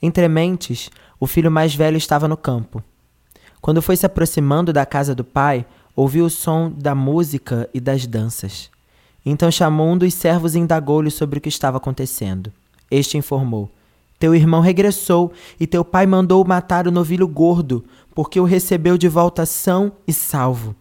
Entre 0.00 0.26
mentes, 0.28 0.90
o 1.18 1.26
filho 1.26 1.50
mais 1.50 1.74
velho 1.74 1.96
estava 1.96 2.26
no 2.26 2.36
campo. 2.36 2.82
Quando 3.60 3.82
foi 3.82 3.96
se 3.96 4.06
aproximando 4.06 4.72
da 4.72 4.86
casa 4.86 5.14
do 5.14 5.24
pai, 5.24 5.66
ouviu 5.94 6.24
o 6.24 6.30
som 6.30 6.70
da 6.70 6.94
música 6.94 7.68
e 7.74 7.80
das 7.80 8.06
danças. 8.06 8.70
Então 9.24 9.50
chamou 9.50 9.88
um 9.88 9.98
dos 9.98 10.14
servos 10.14 10.54
e 10.54 10.58
indagou-lhe 10.58 11.10
sobre 11.10 11.38
o 11.38 11.40
que 11.40 11.48
estava 11.48 11.76
acontecendo. 11.76 12.52
Este 12.90 13.18
informou: 13.18 13.70
Teu 14.18 14.34
irmão 14.34 14.60
regressou 14.60 15.32
e 15.58 15.66
teu 15.66 15.84
pai 15.84 16.06
mandou 16.06 16.44
matar 16.44 16.86
o 16.86 16.90
novilho 16.90 17.28
gordo, 17.28 17.84
porque 18.14 18.40
o 18.40 18.44
recebeu 18.44 18.96
de 18.96 19.08
volta 19.08 19.44
são 19.44 19.92
e 20.06 20.12
salvo. 20.12 20.74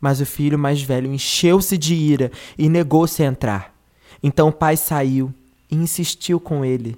Mas 0.00 0.20
o 0.20 0.26
filho 0.26 0.58
mais 0.58 0.82
velho 0.82 1.12
encheu-se 1.12 1.78
de 1.78 1.94
ira 1.94 2.30
e 2.58 2.68
negou-se 2.68 3.22
a 3.22 3.26
entrar. 3.26 3.74
Então 4.22 4.48
o 4.48 4.52
pai 4.52 4.76
saiu 4.76 5.32
e 5.70 5.76
insistiu 5.76 6.38
com 6.38 6.64
ele. 6.64 6.96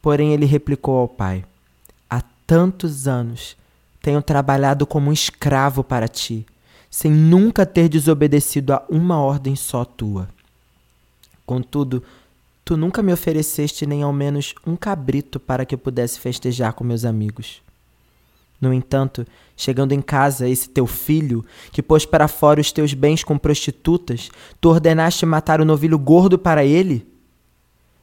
Porém 0.00 0.32
ele 0.32 0.46
replicou 0.46 0.98
ao 0.98 1.08
pai: 1.08 1.44
Há 2.08 2.22
tantos 2.46 3.08
anos 3.08 3.56
tenho 4.00 4.22
trabalhado 4.22 4.86
como 4.86 5.10
um 5.10 5.12
escravo 5.12 5.82
para 5.82 6.06
ti 6.06 6.46
sem 6.94 7.10
nunca 7.10 7.66
ter 7.66 7.88
desobedecido 7.88 8.72
a 8.72 8.84
uma 8.88 9.18
ordem 9.18 9.56
só 9.56 9.84
tua. 9.84 10.28
Contudo, 11.44 12.04
tu 12.64 12.76
nunca 12.76 13.02
me 13.02 13.12
ofereceste 13.12 13.84
nem 13.84 14.04
ao 14.04 14.12
menos 14.12 14.54
um 14.64 14.76
cabrito 14.76 15.40
para 15.40 15.66
que 15.66 15.74
eu 15.74 15.78
pudesse 15.78 16.20
festejar 16.20 16.72
com 16.72 16.84
meus 16.84 17.04
amigos. 17.04 17.60
No 18.60 18.72
entanto, 18.72 19.26
chegando 19.56 19.90
em 19.90 20.00
casa, 20.00 20.48
esse 20.48 20.68
teu 20.68 20.86
filho, 20.86 21.44
que 21.72 21.82
pôs 21.82 22.06
para 22.06 22.28
fora 22.28 22.60
os 22.60 22.70
teus 22.70 22.94
bens 22.94 23.24
com 23.24 23.36
prostitutas, 23.36 24.30
tu 24.60 24.68
ordenaste 24.68 25.26
matar 25.26 25.60
o 25.60 25.64
novilho 25.64 25.98
gordo 25.98 26.38
para 26.38 26.64
ele? 26.64 27.04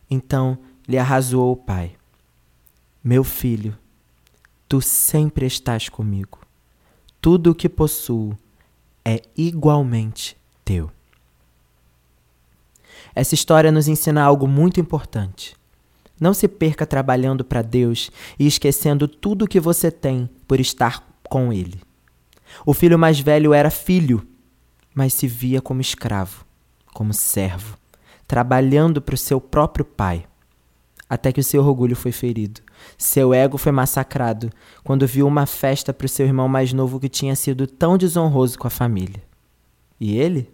Então 0.10 0.58
lhe 0.86 0.98
arrasou 0.98 1.54
o 1.54 1.56
pai: 1.56 1.94
Meu 3.02 3.24
filho, 3.24 3.74
tu 4.68 4.82
sempre 4.82 5.46
estás 5.46 5.88
comigo. 5.88 6.40
Tudo 7.22 7.52
o 7.52 7.56
que 7.56 7.70
possuo 7.70 8.38
é 9.04 9.22
igualmente 9.36 10.38
teu. 10.64 10.92
Essa 13.14 13.36
história 13.36 13.72
nos 13.72 13.88
ensina 13.88 14.24
algo 14.24 14.48
muito 14.48 14.80
importante. 14.80 15.56
Não 16.20 16.34
se 16.34 16.48
perca 16.48 16.86
trabalhando 16.86 17.44
para 17.44 17.62
Deus 17.62 18.12
e 18.38 18.46
esquecendo 18.46 19.08
tudo 19.08 19.46
o 19.46 19.48
que 19.48 19.60
você 19.60 19.90
tem 19.90 20.30
por 20.48 20.60
estar 20.60 21.04
com 21.24 21.52
Ele. 21.52 21.82
O 22.66 22.74
filho 22.74 23.00
mais 23.00 23.20
velho 23.20 23.54
era 23.54 23.72
filho, 23.72 24.26
mas 24.94 25.14
se 25.14 25.28
via 25.28 25.62
como 25.62 25.82
escravo, 25.82 26.46
como 26.94 27.14
servo, 27.14 27.78
trabalhando 28.28 29.02
para 29.02 29.16
o 29.16 29.18
seu 29.18 29.42
próprio 29.42 29.84
pai, 29.84 30.26
até 31.12 31.32
que 31.32 31.40
o 31.42 31.44
seu 31.44 31.62
orgulho 31.64 31.96
foi 31.96 32.12
ferido 32.12 32.62
seu 32.98 33.34
ego 33.34 33.58
foi 33.58 33.72
massacrado 33.72 34.52
quando 34.84 35.08
viu 35.08 35.28
uma 35.28 35.46
festa 35.46 35.94
para 35.94 36.06
o 36.06 36.10
seu 36.10 36.26
irmão 36.26 36.48
mais 36.48 36.74
novo 36.74 37.00
que 37.00 37.10
tinha 37.10 37.36
sido 37.36 37.68
tão 37.68 37.98
desonroso 37.98 38.58
com 38.58 38.68
a 38.68 38.72
família. 38.72 39.22
E 40.00 40.18
ele? 40.18 40.50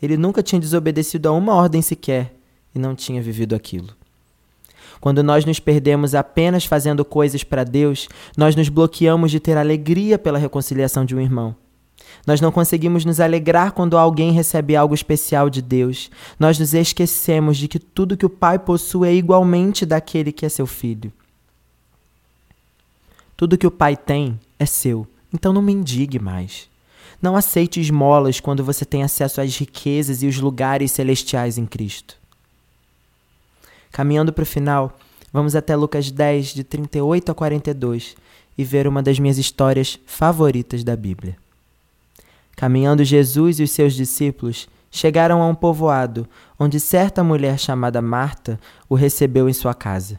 Ele 0.00 0.16
nunca 0.16 0.42
tinha 0.42 0.60
desobedecido 0.60 1.28
a 1.28 1.32
uma 1.32 1.54
ordem 1.54 1.82
sequer 1.82 2.34
e 2.74 2.78
não 2.78 2.94
tinha 2.94 3.22
vivido 3.22 3.54
aquilo. 3.54 3.88
Quando 5.00 5.22
nós 5.22 5.44
nos 5.44 5.60
perdemos 5.60 6.14
apenas 6.14 6.64
fazendo 6.64 7.04
coisas 7.04 7.44
para 7.44 7.64
Deus, 7.64 8.08
nós 8.36 8.56
nos 8.56 8.68
bloqueamos 8.68 9.30
de 9.30 9.40
ter 9.40 9.56
alegria 9.56 10.18
pela 10.18 10.38
reconciliação 10.38 11.04
de 11.04 11.14
um 11.14 11.20
irmão. 11.20 11.54
Nós 12.26 12.40
não 12.40 12.50
conseguimos 12.50 13.04
nos 13.04 13.20
alegrar 13.20 13.72
quando 13.72 13.96
alguém 13.96 14.32
recebe 14.32 14.74
algo 14.74 14.94
especial 14.94 15.48
de 15.48 15.62
Deus. 15.62 16.10
Nós 16.38 16.58
nos 16.58 16.74
esquecemos 16.74 17.56
de 17.56 17.68
que 17.68 17.78
tudo 17.78 18.16
que 18.16 18.26
o 18.26 18.30
Pai 18.30 18.58
possui 18.58 19.08
é 19.08 19.14
igualmente 19.14 19.86
daquele 19.86 20.32
que 20.32 20.44
é 20.44 20.48
seu 20.48 20.66
filho. 20.66 21.12
Tudo 23.36 23.58
que 23.58 23.66
o 23.66 23.70
Pai 23.70 23.96
tem 23.96 24.40
é 24.58 24.66
seu, 24.66 25.06
então 25.32 25.52
não 25.52 25.62
mendigue 25.62 26.18
mais. 26.18 26.68
Não 27.20 27.36
aceite 27.36 27.80
esmolas 27.80 28.40
quando 28.40 28.64
você 28.64 28.84
tem 28.84 29.02
acesso 29.02 29.40
às 29.40 29.56
riquezas 29.56 30.22
e 30.22 30.26
os 30.26 30.38
lugares 30.38 30.92
celestiais 30.92 31.58
em 31.58 31.66
Cristo. 31.66 32.16
Caminhando 33.92 34.32
para 34.32 34.42
o 34.42 34.46
final, 34.46 34.98
vamos 35.32 35.54
até 35.54 35.76
Lucas 35.76 36.10
10, 36.10 36.48
de 36.54 36.64
38 36.64 37.30
a 37.30 37.34
42, 37.34 38.16
e 38.58 38.64
ver 38.64 38.86
uma 38.86 39.02
das 39.02 39.18
minhas 39.18 39.38
histórias 39.38 39.98
favoritas 40.06 40.82
da 40.82 40.96
Bíblia. 40.96 41.36
Caminhando 42.56 43.04
Jesus 43.04 43.60
e 43.60 43.62
os 43.62 43.70
seus 43.70 43.92
discípulos 43.92 44.66
chegaram 44.90 45.42
a 45.42 45.46
um 45.46 45.54
povoado, 45.54 46.26
onde 46.58 46.80
certa 46.80 47.22
mulher 47.22 47.58
chamada 47.58 48.00
Marta 48.00 48.58
o 48.88 48.94
recebeu 48.94 49.48
em 49.48 49.52
sua 49.52 49.74
casa. 49.74 50.18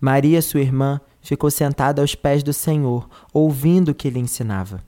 Maria, 0.00 0.42
sua 0.42 0.60
irmã, 0.60 1.00
ficou 1.22 1.50
sentada 1.50 2.02
aos 2.02 2.14
pés 2.14 2.42
do 2.42 2.52
Senhor, 2.52 3.08
ouvindo 3.32 3.90
o 3.90 3.94
que 3.94 4.08
ele 4.08 4.18
ensinava. 4.18 4.82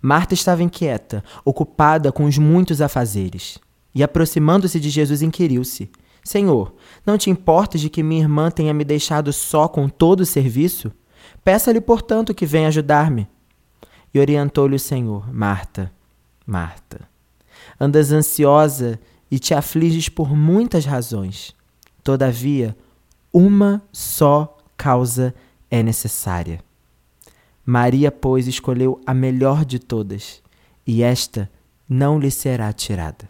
Marta 0.00 0.34
estava 0.34 0.62
inquieta, 0.62 1.24
ocupada 1.44 2.12
com 2.12 2.24
os 2.24 2.36
muitos 2.36 2.82
afazeres, 2.82 3.58
e 3.94 4.02
aproximando-se 4.02 4.78
de 4.78 4.90
Jesus, 4.90 5.22
inquiriu-se: 5.22 5.90
Senhor, 6.24 6.74
não 7.06 7.16
te 7.16 7.30
importas 7.30 7.80
de 7.80 7.88
que 7.88 8.02
minha 8.02 8.20
irmã 8.20 8.50
tenha 8.50 8.74
me 8.74 8.84
deixado 8.84 9.32
só 9.32 9.66
com 9.68 9.88
todo 9.88 10.20
o 10.20 10.26
serviço? 10.26 10.92
Peça-lhe, 11.44 11.80
portanto, 11.80 12.34
que 12.34 12.44
venha 12.44 12.68
ajudar-me. 12.68 13.28
E 14.12 14.18
orientou-lhe 14.18 14.76
o 14.76 14.80
Senhor: 14.80 15.32
Marta, 15.32 15.92
Marta, 16.46 17.08
andas 17.80 18.12
ansiosa 18.12 18.98
e 19.30 19.38
te 19.38 19.54
afliges 19.54 20.08
por 20.08 20.36
muitas 20.36 20.84
razões. 20.84 21.54
Todavia, 22.02 22.76
uma 23.32 23.82
só 23.92 24.58
causa 24.76 25.34
é 25.70 25.82
necessária. 25.82 26.60
Maria, 27.64 28.10
pois, 28.10 28.46
escolheu 28.46 29.00
a 29.06 29.14
melhor 29.14 29.64
de 29.64 29.78
todas, 29.78 30.42
e 30.86 31.02
esta 31.02 31.48
não 31.88 32.18
lhe 32.18 32.30
será 32.30 32.72
tirada. 32.72 33.28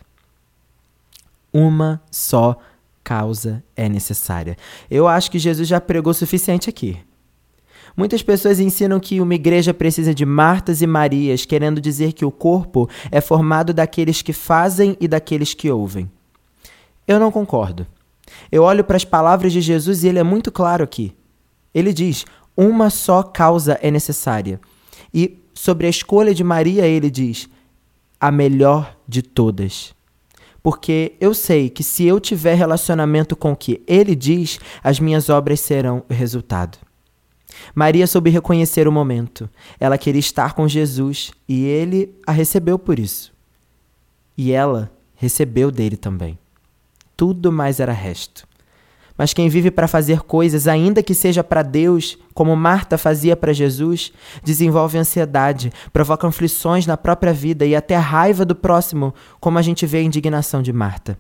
Uma 1.53 2.03
só 2.11 2.59
causa 3.05 3.63
é 3.77 3.89
necessária. 3.89 4.57
Eu 4.91 5.07
acho 5.07 5.31
que 5.31 5.39
Jesus 5.39 5.69
já 5.69 5.81
pregou 5.81 6.13
o 6.13 6.15
suficiente 6.15 6.71
aqui. 6.71 6.99
Muitas 7.97 8.23
pessoas 8.23 8.59
ensinam 8.59 8.99
que 8.99 9.21
uma 9.21 9.35
igreja 9.35 9.75
precisa 9.75 10.15
de 10.15 10.25
Martas 10.25 10.81
e 10.81 10.87
Marias, 10.87 11.45
querendo 11.45 11.81
dizer 11.81 12.13
que 12.13 12.25
o 12.25 12.31
corpo 12.31 12.89
é 13.11 13.21
formado 13.21 13.73
daqueles 13.75 14.23
que 14.23 14.33
fazem 14.33 14.97
e 15.01 15.07
daqueles 15.07 15.55
que 15.55 15.71
ouvem. 15.71 16.11
Eu 17.07 17.21
não 17.21 17.31
concordo. 17.31 17.87
Eu 18.51 18.63
olho 18.63 18.85
para 18.85 18.97
as 18.97 19.05
palavras 19.05 19.53
de 19.53 19.61
Jesus 19.61 20.05
e 20.05 20.09
ele 20.09 20.19
é 20.19 20.23
muito 20.23 20.51
claro 20.51 20.85
aqui. 20.85 21.15
Ele 21.75 21.93
diz: 21.93 22.25
uma 22.57 22.91
só 22.91 23.23
causa 23.23 23.79
é 23.83 23.91
necessária. 23.91 24.61
E 25.13 25.39
sobre 25.53 25.87
a 25.87 25.91
escolha 25.91 26.35
de 26.35 26.43
Maria, 26.43 26.87
ele 26.87 27.11
diz: 27.11 27.49
a 28.21 28.31
melhor 28.31 28.97
de 29.07 29.23
todas. 29.23 29.95
Porque 30.63 31.17
eu 31.21 31.35
sei 31.35 31.69
que 31.69 31.83
se 31.83 32.05
eu 32.07 32.21
tiver 32.21 32.55
relacionamento 32.55 33.35
com 33.35 33.53
o 33.53 33.57
que 33.57 33.83
ele 33.87 34.15
diz, 34.15 34.61
as 34.83 35.01
minhas 35.01 35.29
obras 35.29 35.61
serão 35.61 36.05
o 36.09 36.15
resultado. 36.15 36.79
Maria 37.75 38.07
soube 38.07 38.31
reconhecer 38.31 38.87
o 38.87 38.93
momento. 38.93 39.49
Ela 39.79 39.99
queria 39.99 40.21
estar 40.21 40.55
com 40.55 40.69
Jesus 40.69 41.31
e 41.49 41.65
ele 41.65 42.15
a 42.27 42.33
recebeu 42.33 42.79
por 42.79 42.99
isso. 42.99 43.33
E 44.37 44.53
ela 44.53 44.91
recebeu 45.15 45.71
dele 45.71 45.97
também. 45.97 46.39
Tudo 47.17 47.53
mais 47.53 47.81
era 47.81 47.93
resto. 47.93 48.47
Mas 49.17 49.35
quem 49.35 49.49
vive 49.49 49.71
para 49.71 49.87
fazer 49.87 50.23
coisas, 50.23 50.67
ainda 50.67 51.03
que 51.03 51.15
seja 51.15 51.45
para 51.45 51.63
Deus, 51.63 52.19
como 52.35 52.57
Marta 52.57 52.97
fazia 52.97 53.37
para 53.37 53.53
Jesus, 53.53 54.13
desenvolve 54.43 54.99
ansiedade, 54.99 55.71
provoca 55.93 56.27
aflições 56.27 56.87
na 56.87 56.97
própria 56.97 57.33
vida 57.33 57.65
e 57.65 57.77
até 57.77 57.97
raiva 57.97 58.45
do 58.45 58.55
próximo, 58.57 59.15
como 59.39 59.59
a 59.59 59.63
gente 59.63 59.87
vê 59.87 59.99
a 59.99 60.03
indignação 60.03 60.63
de 60.63 60.73
Marta. 60.73 61.19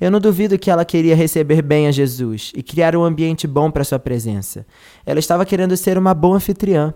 Eu 0.00 0.10
não 0.10 0.20
duvido 0.20 0.58
que 0.58 0.70
ela 0.70 0.84
queria 0.84 1.14
receber 1.14 1.62
bem 1.62 1.86
a 1.86 1.92
Jesus 1.92 2.52
e 2.54 2.62
criar 2.62 2.96
um 2.96 3.04
ambiente 3.04 3.46
bom 3.46 3.70
para 3.70 3.84
sua 3.84 3.98
presença. 3.98 4.66
Ela 5.04 5.18
estava 5.18 5.44
querendo 5.46 5.76
ser 5.76 5.98
uma 5.98 6.14
boa 6.14 6.36
anfitriã. 6.36 6.94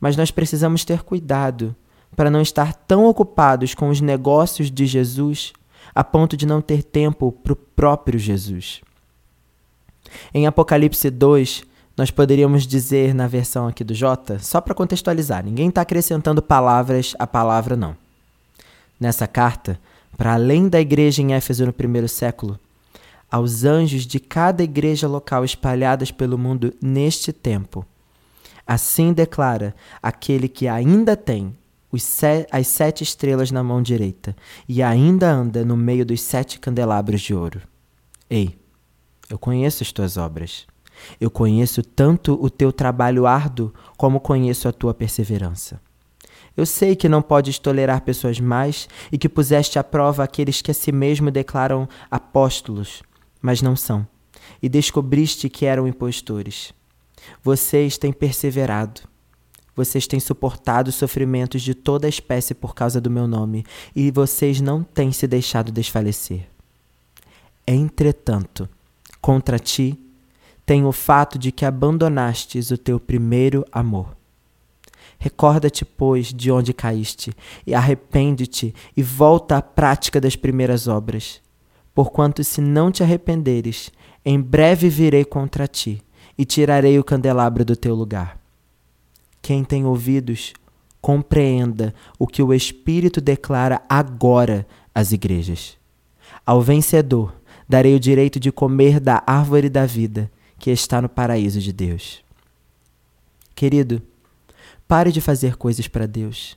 Mas 0.00 0.16
nós 0.16 0.30
precisamos 0.30 0.84
ter 0.84 1.02
cuidado 1.02 1.74
para 2.14 2.30
não 2.30 2.40
estar 2.40 2.74
tão 2.74 3.06
ocupados 3.06 3.74
com 3.74 3.88
os 3.88 4.00
negócios 4.00 4.70
de 4.70 4.86
Jesus 4.86 5.52
a 5.94 6.02
ponto 6.02 6.36
de 6.36 6.46
não 6.46 6.60
ter 6.60 6.82
tempo 6.82 7.30
para 7.32 7.52
o 7.52 7.56
próprio 7.56 8.18
Jesus. 8.18 8.80
Em 10.32 10.46
Apocalipse 10.46 11.10
2, 11.10 11.64
nós 11.96 12.10
poderíamos 12.10 12.66
dizer 12.66 13.14
na 13.14 13.26
versão 13.26 13.68
aqui 13.68 13.84
do 13.84 13.94
J, 13.94 14.38
só 14.40 14.60
para 14.60 14.74
contextualizar, 14.74 15.44
ninguém 15.44 15.68
está 15.68 15.82
acrescentando 15.82 16.42
palavras 16.42 17.14
à 17.18 17.26
palavra, 17.26 17.76
não. 17.76 17.96
Nessa 18.98 19.26
carta, 19.26 19.78
para 20.16 20.34
além 20.34 20.68
da 20.68 20.80
igreja 20.80 21.22
em 21.22 21.34
Éfeso 21.34 21.66
no 21.66 21.72
primeiro 21.72 22.08
século, 22.08 22.58
aos 23.30 23.64
anjos 23.64 24.06
de 24.06 24.20
cada 24.20 24.62
igreja 24.62 25.08
local 25.08 25.44
espalhadas 25.44 26.10
pelo 26.10 26.38
mundo 26.38 26.72
neste 26.80 27.32
tempo. 27.32 27.84
Assim 28.66 29.12
declara 29.12 29.74
aquele 30.02 30.48
que 30.48 30.68
ainda 30.68 31.16
tem 31.16 31.54
as 32.50 32.66
sete 32.66 33.02
estrelas 33.02 33.50
na 33.50 33.62
mão 33.62 33.80
direita 33.80 34.34
e 34.68 34.82
ainda 34.82 35.30
anda 35.30 35.64
no 35.64 35.76
meio 35.76 36.04
dos 36.04 36.20
sete 36.20 36.58
candelabros 36.58 37.20
de 37.20 37.34
ouro. 37.34 37.60
Ei, 38.28 38.58
eu 39.30 39.38
conheço 39.38 39.82
as 39.82 39.92
tuas 39.92 40.16
obras. 40.16 40.66
Eu 41.20 41.30
conheço 41.30 41.82
tanto 41.82 42.38
o 42.40 42.48
teu 42.48 42.72
trabalho 42.72 43.26
árduo 43.26 43.72
como 43.96 44.20
conheço 44.20 44.68
a 44.68 44.72
tua 44.72 44.94
perseverança. 44.94 45.80
Eu 46.56 46.64
sei 46.64 46.94
que 46.94 47.08
não 47.08 47.20
podes 47.20 47.58
tolerar 47.58 48.02
pessoas 48.02 48.38
más 48.38 48.88
e 49.10 49.18
que 49.18 49.28
puseste 49.28 49.78
à 49.78 49.84
prova 49.84 50.22
aqueles 50.22 50.62
que 50.62 50.70
a 50.70 50.74
si 50.74 50.92
mesmo 50.92 51.30
declaram 51.30 51.88
apóstolos, 52.10 53.02
mas 53.42 53.60
não 53.60 53.74
são, 53.74 54.06
e 54.62 54.68
descobriste 54.68 55.48
que 55.48 55.66
eram 55.66 55.88
impostores. 55.88 56.72
Vocês 57.42 57.98
têm 57.98 58.12
perseverado. 58.12 59.02
Vocês 59.76 60.06
têm 60.06 60.20
suportado 60.20 60.90
os 60.90 60.94
sofrimentos 60.94 61.60
de 61.60 61.74
toda 61.74 62.08
espécie 62.08 62.54
por 62.54 62.74
causa 62.74 63.00
do 63.00 63.10
meu 63.10 63.26
nome, 63.26 63.64
e 63.94 64.10
vocês 64.12 64.60
não 64.60 64.84
têm 64.84 65.10
se 65.10 65.26
deixado 65.26 65.72
desfalecer. 65.72 66.46
Entretanto, 67.66 68.68
contra 69.20 69.58
ti 69.58 69.98
tem 70.64 70.84
o 70.84 70.92
fato 70.92 71.38
de 71.38 71.50
que 71.50 71.64
abandonastes 71.64 72.70
o 72.70 72.78
teu 72.78 73.00
primeiro 73.00 73.64
amor. 73.72 74.16
Recorda-te, 75.24 75.86
pois, 75.86 76.34
de 76.34 76.52
onde 76.52 76.74
caíste, 76.74 77.32
e 77.66 77.74
arrepende-te, 77.74 78.74
e 78.94 79.02
volta 79.02 79.56
à 79.56 79.62
prática 79.62 80.20
das 80.20 80.36
primeiras 80.36 80.86
obras. 80.86 81.40
Porquanto, 81.94 82.44
se 82.44 82.60
não 82.60 82.92
te 82.92 83.02
arrependeres, 83.02 83.90
em 84.22 84.38
breve 84.38 84.90
virei 84.90 85.24
contra 85.24 85.66
ti, 85.66 86.02
e 86.36 86.44
tirarei 86.44 86.98
o 86.98 87.04
candelabro 87.04 87.64
do 87.64 87.74
teu 87.74 87.94
lugar. 87.94 88.38
Quem 89.40 89.64
tem 89.64 89.86
ouvidos, 89.86 90.52
compreenda 91.00 91.94
o 92.18 92.26
que 92.26 92.42
o 92.42 92.52
Espírito 92.52 93.18
declara 93.18 93.80
agora 93.88 94.66
às 94.94 95.10
igrejas. 95.10 95.78
Ao 96.44 96.60
vencedor, 96.60 97.34
darei 97.66 97.94
o 97.94 98.00
direito 98.00 98.38
de 98.38 98.52
comer 98.52 99.00
da 99.00 99.22
árvore 99.26 99.70
da 99.70 99.86
vida 99.86 100.30
que 100.58 100.70
está 100.70 101.00
no 101.00 101.08
paraíso 101.08 101.60
de 101.60 101.72
Deus. 101.72 102.22
Querido, 103.54 104.02
Pare 104.86 105.10
de 105.10 105.20
fazer 105.20 105.56
coisas 105.56 105.88
para 105.88 106.06
Deus. 106.06 106.56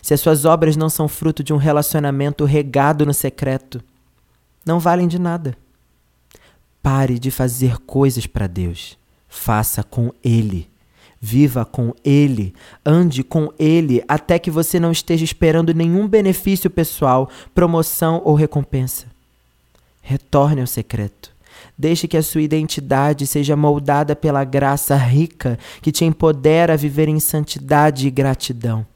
Se 0.00 0.14
as 0.14 0.20
suas 0.20 0.44
obras 0.44 0.76
não 0.76 0.88
são 0.88 1.08
fruto 1.08 1.42
de 1.42 1.52
um 1.52 1.56
relacionamento 1.56 2.44
regado 2.44 3.04
no 3.04 3.14
secreto, 3.14 3.82
não 4.64 4.78
valem 4.78 5.08
de 5.08 5.18
nada. 5.18 5.56
Pare 6.82 7.18
de 7.18 7.30
fazer 7.30 7.78
coisas 7.78 8.26
para 8.26 8.46
Deus. 8.46 8.98
Faça 9.28 9.82
com 9.82 10.12
Ele. 10.22 10.68
Viva 11.20 11.64
com 11.64 11.94
Ele. 12.04 12.54
Ande 12.84 13.22
com 13.22 13.52
Ele 13.58 14.02
até 14.06 14.38
que 14.38 14.50
você 14.50 14.78
não 14.78 14.92
esteja 14.92 15.24
esperando 15.24 15.74
nenhum 15.74 16.06
benefício 16.06 16.68
pessoal, 16.68 17.30
promoção 17.54 18.20
ou 18.24 18.34
recompensa. 18.34 19.06
Retorne 20.00 20.60
ao 20.60 20.66
secreto. 20.66 21.31
Deixe 21.82 22.06
que 22.06 22.16
a 22.16 22.22
sua 22.22 22.42
identidade 22.42 23.26
seja 23.26 23.56
moldada 23.56 24.14
pela 24.14 24.44
graça 24.44 24.94
rica 24.94 25.58
que 25.80 25.90
te 25.90 26.04
empodera 26.04 26.74
a 26.74 26.76
viver 26.76 27.08
em 27.08 27.18
santidade 27.18 28.06
e 28.06 28.10
gratidão. 28.12 28.86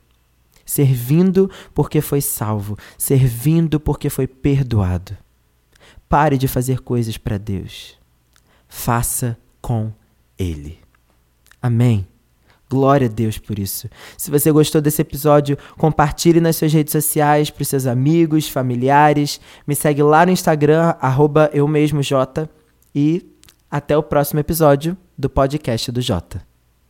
Servindo 0.65 1.51
porque 1.75 2.01
foi 2.01 2.21
salvo, 2.21 2.79
servindo 2.97 3.81
porque 3.81 4.09
foi 4.09 4.29
perdoado. 4.29 5.17
Pare 6.09 6.39
de 6.39 6.47
fazer 6.47 6.79
coisas 6.79 7.19
para 7.19 7.39
Deus. 7.39 7.99
Faça 8.69 9.37
com 9.61 9.91
Ele. 10.39 10.79
Amém. 11.61 12.07
Glória 12.71 13.09
a 13.09 13.11
Deus 13.11 13.37
por 13.37 13.59
isso. 13.59 13.91
Se 14.17 14.31
você 14.31 14.53
gostou 14.53 14.81
desse 14.81 15.03
episódio, 15.03 15.59
compartilhe 15.77 16.41
nas 16.41 16.55
suas 16.55 16.73
redes 16.73 16.93
sociais 16.93 17.51
para 17.51 17.63
os 17.63 17.69
seus 17.69 17.85
amigos, 17.85 18.49
familiares. 18.49 19.41
Me 19.67 19.75
segue 19.75 20.05
lá 20.05 20.25
no 20.25 20.31
Instagram, 20.31 20.95
arroba 21.01 21.51
eu 21.53 21.67
mesmo 21.67 22.01
Jota. 22.01 22.49
E 22.99 23.31
até 23.71 23.95
o 23.95 24.03
próximo 24.03 24.41
episódio 24.41 24.97
do 25.19 25.29
podcast 25.29 25.93
do 25.93 26.01
Jota. 26.01 26.43